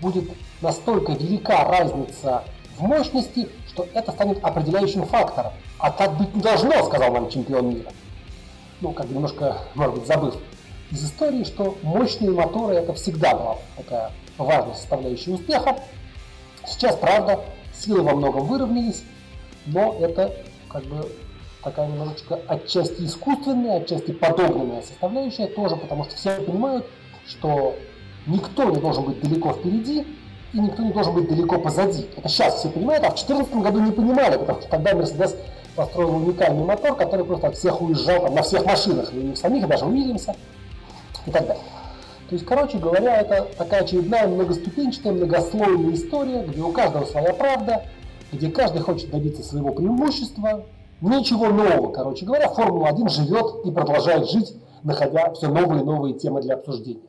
будет 0.00 0.30
настолько 0.60 1.12
велика 1.12 1.64
разница 1.64 2.44
в 2.78 2.82
мощности, 2.82 3.48
что 3.68 3.86
это 3.94 4.12
станет 4.12 4.42
определяющим 4.44 5.06
фактором. 5.06 5.52
А 5.78 5.90
так 5.90 6.16
быть 6.16 6.34
не 6.34 6.42
должно, 6.42 6.84
сказал 6.84 7.12
нам 7.12 7.28
чемпион 7.30 7.70
мира. 7.70 7.90
Ну, 8.80 8.92
как 8.92 9.08
немножко, 9.08 9.58
может 9.74 9.94
быть, 9.96 10.06
забыв 10.06 10.36
из 10.90 11.04
истории, 11.04 11.44
что 11.44 11.76
мощные 11.82 12.30
моторы 12.30 12.74
это 12.74 12.94
всегда 12.94 13.34
была 13.34 13.58
такая 13.76 14.12
важная 14.38 14.74
составляющая 14.74 15.32
успеха. 15.32 15.78
Сейчас, 16.66 16.96
правда, 16.96 17.40
Силы 17.78 18.02
во 18.02 18.14
многом 18.14 18.46
выровнялись, 18.46 19.02
но 19.66 19.96
это 20.00 20.34
как 20.70 20.84
бы 20.84 21.10
такая 21.62 21.88
немножечко 21.88 22.40
отчасти 22.48 23.04
искусственная, 23.04 23.82
отчасти 23.82 24.12
подогнанная 24.12 24.82
составляющая 24.82 25.46
тоже, 25.46 25.76
потому 25.76 26.04
что 26.04 26.16
все 26.16 26.40
понимают, 26.40 26.86
что 27.26 27.76
никто 28.26 28.64
не 28.64 28.76
должен 28.76 29.04
быть 29.04 29.20
далеко 29.20 29.52
впереди, 29.52 30.06
и 30.52 30.58
никто 30.58 30.82
не 30.82 30.92
должен 30.92 31.14
быть 31.14 31.28
далеко 31.28 31.58
позади. 31.58 32.06
Это 32.16 32.28
сейчас 32.28 32.60
все 32.60 32.68
понимают, 32.68 33.04
а 33.04 33.10
в 33.10 33.14
2014 33.14 33.54
году 33.56 33.80
не 33.80 33.92
понимали, 33.92 34.36
потому 34.36 34.60
что 34.60 34.70
тогда 34.70 34.94
Мерседес 34.94 35.36
построил 35.74 36.16
уникальный 36.16 36.64
мотор, 36.64 36.96
который 36.96 37.24
просто 37.24 37.48
от 37.48 37.56
всех 37.56 37.80
уезжал 37.82 38.22
там, 38.22 38.34
на 38.34 38.42
всех 38.42 38.64
машинах, 38.64 39.12
и 39.12 39.18
у 39.18 39.22
них 39.22 39.36
самих, 39.36 39.68
даже 39.68 39.84
Уильямса 39.84 40.34
и 41.26 41.30
так 41.30 41.46
далее. 41.46 41.62
То 42.28 42.34
есть, 42.34 42.44
короче 42.44 42.78
говоря, 42.78 43.20
это 43.20 43.46
такая 43.56 43.82
очередная 43.82 44.26
многоступенчатая, 44.26 45.12
многослойная 45.12 45.94
история, 45.94 46.42
где 46.42 46.60
у 46.60 46.72
каждого 46.72 47.04
своя 47.04 47.32
правда, 47.32 47.84
где 48.32 48.50
каждый 48.50 48.80
хочет 48.80 49.10
добиться 49.10 49.42
своего 49.44 49.72
преимущества. 49.72 50.64
Ничего 51.00 51.48
нового, 51.48 51.92
короче 51.92 52.24
говоря, 52.24 52.48
Формула-1 52.48 53.08
живет 53.10 53.66
и 53.66 53.70
продолжает 53.70 54.28
жить, 54.30 54.56
находя 54.82 55.30
все 55.34 55.48
новые 55.48 55.82
и 55.82 55.84
новые 55.84 56.14
темы 56.14 56.40
для 56.40 56.54
обсуждения. 56.54 57.02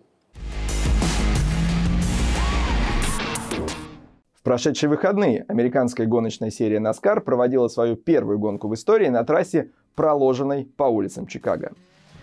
Прошедшие 4.48 4.90
выходные 4.90 5.44
американская 5.50 6.08
гоночная 6.08 6.52
серия 6.52 6.78
NASCAR 6.78 7.20
проводила 7.20 7.68
свою 7.68 7.98
первую 7.98 8.40
гонку 8.40 8.70
в 8.70 8.76
истории 8.76 9.10
на 9.10 9.26
трассе, 9.26 9.72
проложенной 9.94 10.70
по 10.78 10.86
улицам 10.86 11.28
Чикаго. 11.28 11.74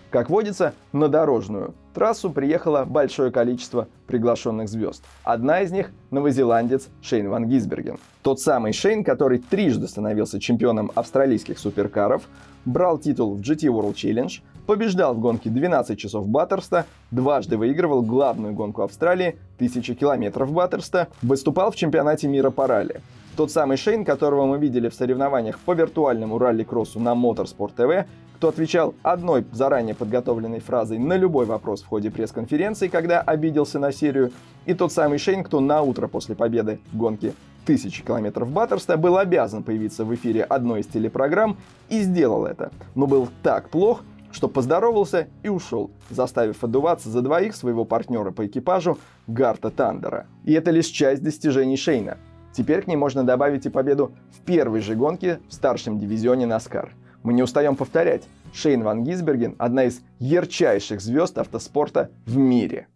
Как 0.08 0.30
водится, 0.30 0.72
на 0.94 1.08
дорожную 1.08 1.74
трассу 1.92 2.30
приехало 2.30 2.86
большое 2.86 3.30
количество 3.30 3.88
приглашенных 4.06 4.70
звезд. 4.70 5.04
Одна 5.22 5.60
из 5.60 5.70
них– 5.70 5.90
новозеландец 6.10 6.88
Шейн 7.02 7.28
Ван 7.28 7.46
Гисберген. 7.46 7.98
Тот 8.22 8.40
самый 8.40 8.72
Шейн, 8.72 9.04
который 9.04 9.38
трижды 9.38 9.86
становился 9.86 10.40
чемпионом 10.40 10.92
австралийских 10.94 11.58
суперкаров, 11.58 12.22
брал 12.64 12.96
титул 12.96 13.34
в 13.34 13.40
GT 13.40 13.68
World 13.68 13.96
Challenge, 13.96 14.40
побеждал 14.66 15.14
в 15.14 15.20
гонке 15.20 15.50
12 15.50 15.98
часов 15.98 16.28
Баттерста, 16.28 16.86
дважды 17.10 17.56
выигрывал 17.56 18.02
главную 18.02 18.54
гонку 18.54 18.82
Австралии 18.82 19.36
1000 19.56 19.94
километров 19.94 20.52
Баттерста, 20.52 21.08
выступал 21.22 21.70
в 21.70 21.76
чемпионате 21.76 22.28
мира 22.28 22.50
по 22.50 22.66
ралли. 22.66 23.00
Тот 23.36 23.50
самый 23.50 23.76
Шейн, 23.76 24.04
которого 24.04 24.46
мы 24.46 24.58
видели 24.58 24.88
в 24.88 24.94
соревнованиях 24.94 25.58
по 25.58 25.72
виртуальному 25.72 26.38
ралли-кроссу 26.38 27.00
на 27.00 27.14
Motorsport 27.14 27.72
TV, 27.76 28.04
кто 28.36 28.48
отвечал 28.48 28.94
одной 29.02 29.44
заранее 29.52 29.94
подготовленной 29.94 30.60
фразой 30.60 30.98
на 30.98 31.16
любой 31.16 31.46
вопрос 31.46 31.82
в 31.82 31.86
ходе 31.86 32.10
пресс-конференции, 32.10 32.88
когда 32.88 33.20
обиделся 33.20 33.78
на 33.78 33.90
серию, 33.90 34.32
и 34.66 34.74
тот 34.74 34.92
самый 34.92 35.18
Шейн, 35.18 35.42
кто 35.42 35.60
на 35.60 35.82
утро 35.82 36.06
после 36.06 36.34
победы 36.34 36.78
в 36.92 36.96
гонке 36.96 37.32
тысячи 37.64 38.04
километров 38.04 38.50
Баттерста 38.50 38.96
был 38.96 39.16
обязан 39.16 39.62
появиться 39.62 40.04
в 40.04 40.14
эфире 40.14 40.42
одной 40.42 40.80
из 40.80 40.86
телепрограмм 40.86 41.56
и 41.88 42.02
сделал 42.02 42.46
это, 42.46 42.70
но 42.94 43.06
был 43.06 43.28
так 43.42 43.68
плох, 43.68 44.02
что 44.34 44.48
поздоровался 44.48 45.28
и 45.44 45.48
ушел, 45.48 45.92
заставив 46.10 46.64
отдуваться 46.64 47.08
за 47.08 47.22
двоих 47.22 47.54
своего 47.54 47.84
партнера 47.84 48.32
по 48.32 48.46
экипажу 48.46 48.98
Гарта 49.28 49.70
Тандера. 49.70 50.26
И 50.44 50.52
это 50.52 50.72
лишь 50.72 50.86
часть 50.86 51.22
достижений 51.22 51.76
Шейна. 51.76 52.18
Теперь 52.52 52.82
к 52.82 52.88
ней 52.88 52.96
можно 52.96 53.22
добавить 53.22 53.64
и 53.66 53.70
победу 53.70 54.12
в 54.32 54.44
первой 54.44 54.80
же 54.80 54.96
гонке 54.96 55.38
в 55.48 55.54
старшем 55.54 55.98
дивизионе 56.00 56.46
NASCAR. 56.46 56.90
Мы 57.22 57.32
не 57.32 57.42
устаем 57.44 57.76
повторять, 57.76 58.24
Шейн 58.52 58.82
Ван 58.82 59.04
Гисберген– 59.04 59.54
одна 59.58 59.84
из 59.84 60.02
ярчайших 60.18 61.00
звезд 61.00 61.38
автоспорта 61.38 62.10
в 62.26 62.36
мире. 62.36 62.88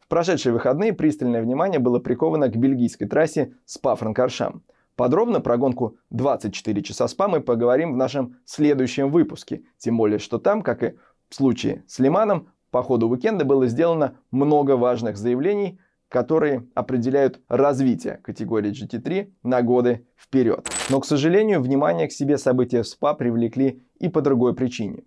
В 0.00 0.08
прошедшие 0.08 0.52
выходные 0.52 0.92
пристальное 0.92 1.40
внимание 1.40 1.78
было 1.78 1.98
приковано 1.98 2.48
к 2.48 2.56
бельгийской 2.56 3.08
трассе 3.08 3.54
Спа-Франкоршам. 3.64 4.62
Подробно 4.96 5.40
про 5.40 5.56
гонку 5.56 5.96
24 6.10 6.82
часа 6.82 7.08
СПА 7.08 7.28
мы 7.28 7.40
поговорим 7.40 7.94
в 7.94 7.96
нашем 7.96 8.36
следующем 8.44 9.10
выпуске. 9.10 9.62
Тем 9.78 9.96
более, 9.96 10.18
что 10.18 10.38
там, 10.38 10.62
как 10.62 10.82
и 10.82 10.94
в 11.28 11.34
случае 11.34 11.84
с 11.86 11.98
Лиманом, 11.98 12.48
по 12.70 12.82
ходу 12.82 13.08
уикенда 13.08 13.44
было 13.44 13.66
сделано 13.66 14.16
много 14.30 14.76
важных 14.76 15.16
заявлений, 15.16 15.78
которые 16.08 16.66
определяют 16.74 17.40
развитие 17.48 18.18
категории 18.18 18.70
GT3 18.70 19.32
на 19.42 19.62
годы 19.62 20.06
вперед. 20.14 20.68
Но, 20.90 21.00
к 21.00 21.06
сожалению, 21.06 21.62
внимание 21.62 22.06
к 22.06 22.12
себе 22.12 22.36
события 22.36 22.82
в 22.82 22.86
СПА 22.86 23.14
привлекли 23.14 23.82
и 23.98 24.08
по 24.08 24.20
другой 24.20 24.54
причине. 24.54 25.04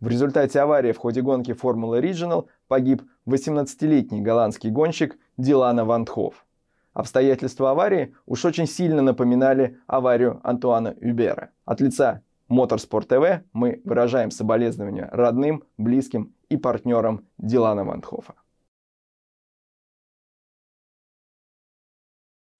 В 0.00 0.08
результате 0.08 0.60
аварии 0.60 0.92
в 0.92 0.98
ходе 0.98 1.20
гонки 1.20 1.52
Формулы 1.52 2.00
Regional 2.00 2.46
погиб 2.68 3.02
18-летний 3.26 4.22
голландский 4.22 4.70
гонщик 4.70 5.18
Дилана 5.36 5.84
Вандхоф. 5.84 6.45
Обстоятельства 6.96 7.72
аварии 7.72 8.14
уж 8.24 8.46
очень 8.46 8.66
сильно 8.66 9.02
напоминали 9.02 9.78
аварию 9.86 10.40
Антуана 10.42 10.96
Юбера. 10.98 11.50
От 11.66 11.82
лица 11.82 12.22
Motorsport 12.48 13.06
TV 13.06 13.42
мы 13.52 13.82
выражаем 13.84 14.30
соболезнования 14.30 15.10
родным, 15.12 15.64
близким 15.76 16.34
и 16.48 16.56
партнерам 16.56 17.26
Дилана 17.36 17.84
Вандхофа. 17.84 18.36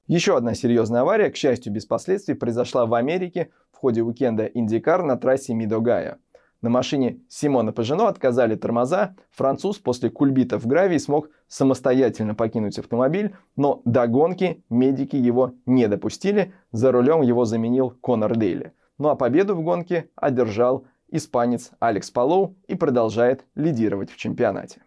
Еще 0.07 0.37
одна 0.37 0.53
серьезная 0.53 1.01
авария, 1.01 1.31
к 1.31 1.37
счастью, 1.37 1.73
без 1.73 1.87
последствий, 1.87 2.35
произошла 2.35 2.85
в 2.85 2.93
Америке 2.93 3.51
в 3.73 3.79
ходе 3.79 4.03
уикенда 4.03 4.45
Индикар 4.45 5.03
на 5.03 5.17
трассе 5.17 5.55
Мидогая. 5.55 6.19
На 6.63 6.71
машине 6.71 7.21
Симона 7.29 7.73
Пажино 7.73 8.09
отказали 8.09 8.55
тормоза, 8.55 9.15
француз 9.31 9.79
после 9.79 10.09
кульбита 10.09 10.59
в 10.59 10.67
гравии 10.67 10.97
смог 10.97 11.29
самостоятельно 11.49 12.35
покинуть 12.35 12.79
автомобиль, 12.79 13.35
но 13.57 13.83
до 13.85 14.07
гонки 14.07 14.65
медики 14.71 15.17
его 15.17 15.55
не 15.67 15.87
допустили, 15.87 16.55
за 16.73 16.93
рулем 16.93 17.21
его 17.21 17.45
заменил 17.45 17.91
Конор 18.01 18.37
Дейли. 18.37 18.73
Ну 18.99 19.11
а 19.11 19.17
победу 19.17 19.55
в 19.55 19.63
гонке 19.63 20.09
одержал 20.17 20.87
испанец 21.09 21.73
Алекс 21.79 22.11
Палоу 22.11 22.57
и 22.67 22.75
продолжает 22.75 23.45
лидировать 23.55 24.11
в 24.11 24.17
чемпионате. 24.17 24.83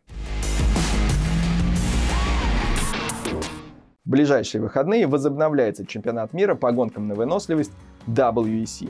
В 4.04 4.10
ближайшие 4.10 4.60
выходные 4.60 5.06
возобновляется 5.06 5.86
чемпионат 5.86 6.34
мира 6.34 6.56
по 6.56 6.72
гонкам 6.72 7.08
на 7.08 7.14
выносливость 7.14 7.74
WEC. 8.08 8.90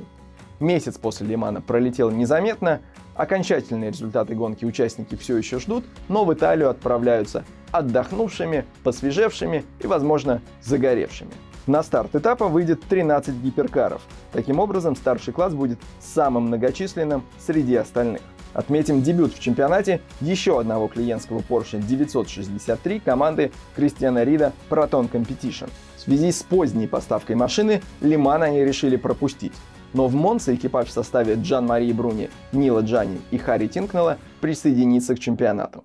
Месяц 0.60 0.98
после 0.98 1.28
Лимана 1.28 1.62
пролетел 1.62 2.12
незаметно, 2.12 2.82
окончательные 3.15 3.91
результаты 3.91 4.36
гонки 4.36 4.65
участники 4.65 5.15
все 5.15 5.38
еще 5.38 5.60
ждут, 5.60 5.86
но 6.10 6.26
в 6.26 6.34
Италию 6.34 6.69
отправляются 6.69 7.45
отдохнувшими, 7.72 8.65
посвежевшими 8.84 9.63
и, 9.80 9.88
возможно, 9.88 10.41
загоревшими. 10.62 11.32
На 11.67 11.84
старт 11.84 12.15
этапа 12.15 12.48
выйдет 12.48 12.82
13 12.89 13.36
гиперкаров. 13.36 14.02
Таким 14.32 14.60
образом, 14.60 14.95
старший 14.95 15.34
класс 15.34 15.54
будет 15.54 15.80
самым 16.00 16.48
многочисленным 16.48 17.24
среди 17.38 17.76
остальных. 17.76 18.22
Отметим 18.54 19.04
дебют 19.04 19.36
в 19.36 19.39
чемпионате 19.39 20.02
еще 20.19 20.60
одного 20.60 20.88
клиентского 20.88 21.39
Porsche 21.39 21.80
963 21.80 23.00
команды 23.00 23.52
Кристиана 23.76 24.24
Рида 24.24 24.54
Proton 24.69 25.10
Competition. 25.10 25.69
В 25.95 26.02
связи 26.02 26.32
с 26.32 26.41
поздней 26.41 26.88
поставкой 26.88 27.36
машины 27.36 27.82
Лиман 28.02 28.41
они 28.41 28.65
решили 28.65 28.95
пропустить. 28.95 29.54
Но 29.93 30.08
в 30.08 30.15
Монце 30.15 30.56
экипаж 30.56 30.88
в 30.88 30.91
составе 30.91 31.36
Джан 31.36 31.65
Марии 31.65 31.91
Бруни, 31.91 32.30
Нила 32.52 32.82
Джани 32.82 33.19
и 33.32 33.38
Харри 33.38 33.67
Тинкнелла 33.67 34.17
присоединится 34.41 35.15
к 35.15 35.19
чемпионату. 35.19 35.84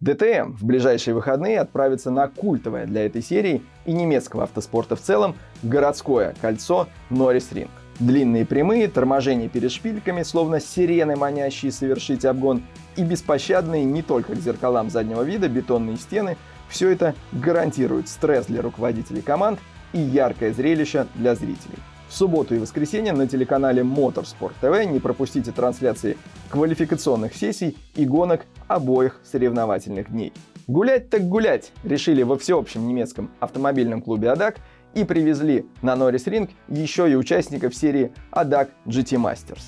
ДТМ 0.00 0.52
в 0.52 0.64
ближайшие 0.64 1.14
выходные 1.14 1.60
отправится 1.60 2.10
на 2.10 2.28
культовое 2.28 2.84
для 2.84 3.06
этой 3.06 3.22
серии 3.22 3.62
и 3.86 3.92
немецкого 3.92 4.42
автоспорта 4.42 4.96
в 4.96 5.00
целом 5.00 5.34
городское 5.62 6.34
кольцо 6.42 6.88
Норрис 7.08 7.52
Ринг. 7.52 7.70
Длинные 8.00 8.44
прямые, 8.44 8.88
торможение 8.88 9.48
перед 9.48 9.70
шпильками, 9.70 10.22
словно 10.24 10.60
сирены, 10.60 11.16
манящие 11.16 11.72
совершить 11.72 12.24
обгон, 12.24 12.62
и 12.96 13.04
беспощадные 13.04 13.84
не 13.84 14.02
только 14.02 14.34
к 14.34 14.40
зеркалам 14.40 14.90
заднего 14.90 15.22
вида 15.22 15.48
бетонные 15.48 15.96
стены– 15.96 16.36
все 16.68 16.90
это 16.90 17.14
гарантирует 17.32 18.08
стресс 18.08 18.46
для 18.46 18.62
руководителей 18.62 19.22
команд 19.22 19.60
и 19.94 19.98
яркое 19.98 20.52
зрелище 20.52 21.06
для 21.14 21.34
зрителей. 21.34 21.78
В 22.08 22.12
субботу 22.14 22.54
и 22.54 22.58
воскресенье 22.58 23.12
на 23.12 23.26
телеканале 23.26 23.82
Motorsport 23.82 24.52
TV 24.60 24.84
не 24.84 25.00
пропустите 25.00 25.52
трансляции 25.52 26.18
квалификационных 26.50 27.34
сессий 27.34 27.78
и 27.94 28.04
гонок 28.04 28.44
обоих 28.68 29.20
соревновательных 29.24 30.10
дней. 30.10 30.32
Гулять 30.66 31.10
так 31.10 31.22
гулять 31.22 31.72
решили 31.82 32.22
во 32.22 32.38
всеобщем 32.38 32.86
немецком 32.86 33.30
автомобильном 33.40 34.02
клубе 34.02 34.28
ADAC 34.28 34.58
и 34.94 35.04
привезли 35.04 35.66
на 35.82 35.96
Норрис 35.96 36.26
Ринг 36.26 36.50
еще 36.68 37.10
и 37.10 37.16
участников 37.16 37.74
серии 37.74 38.12
ADAC 38.32 38.68
GT 38.86 39.18
Masters. 39.18 39.62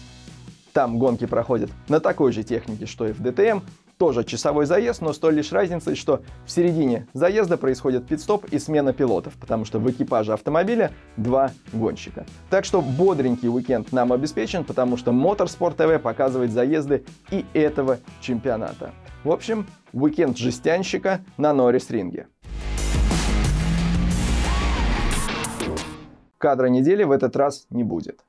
Там 0.72 0.98
гонки 0.98 1.26
проходят 1.26 1.70
на 1.88 2.00
такой 2.00 2.32
же 2.32 2.42
технике, 2.42 2.86
что 2.86 3.06
и 3.08 3.12
в 3.12 3.20
DTM, 3.20 3.62
тоже 3.98 4.24
часовой 4.24 4.66
заезд, 4.66 5.00
но 5.00 5.12
с 5.12 5.18
той 5.18 5.32
лишь 5.32 5.52
разницей, 5.52 5.94
что 5.96 6.22
в 6.44 6.50
середине 6.50 7.06
заезда 7.14 7.56
происходит 7.56 8.06
пит-стоп 8.06 8.46
и 8.50 8.59
смена 8.59 8.92
пилотов, 8.92 9.35
потому 9.35 9.64
что 9.64 9.78
в 9.78 9.90
экипаже 9.90 10.32
автомобиля 10.32 10.92
два 11.16 11.50
гонщика. 11.72 12.26
Так 12.50 12.64
что 12.64 12.82
бодренький 12.82 13.48
уикенд 13.48 13.92
нам 13.92 14.12
обеспечен, 14.12 14.64
потому 14.64 14.96
что 14.96 15.12
Motorsport 15.12 15.76
TV 15.76 15.98
показывает 15.98 16.52
заезды 16.52 17.04
и 17.30 17.44
этого 17.54 17.98
чемпионата. 18.20 18.92
В 19.24 19.30
общем, 19.30 19.66
уикенд 19.92 20.37
жестянщика 20.37 21.20
на 21.37 21.52
Норрис-ринге. 21.52 22.26
Кадра 26.38 26.66
недели 26.66 27.02
в 27.02 27.11
этот 27.11 27.35
раз 27.35 27.66
не 27.70 27.82
будет. 27.82 28.20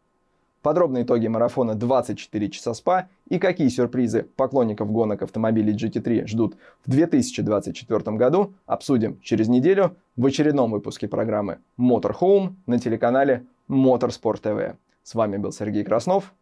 Подробные 0.68 1.06
итоги 1.06 1.28
марафона 1.28 1.76
24 1.76 2.50
часа 2.50 2.74
СПА 2.74 3.08
и 3.30 3.40
какие 3.40 3.70
сюрпризы 3.70 4.24
поклонников 4.36 4.92
гонок 4.92 5.22
автомобилей 5.22 5.74
GT3 5.74 6.28
ждут 6.28 6.58
в 6.86 6.92
2024 6.92 8.18
году 8.18 8.54
обсудим 8.66 9.18
через 9.22 9.48
неделю 9.48 9.96
в 10.18 10.26
очередном 10.26 10.72
выпуске 10.72 11.08
программы 11.08 11.60
Motor 11.80 12.14
Home 12.20 12.56
на 12.66 12.80
телеканале 12.80 13.46
Motorsport 13.70 14.42
TV. 14.42 14.76
С 15.04 15.16
вами 15.16 15.38
был 15.38 15.54
Сергей 15.54 15.86
Краснов. 15.86 16.34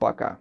Пока. 0.00 0.38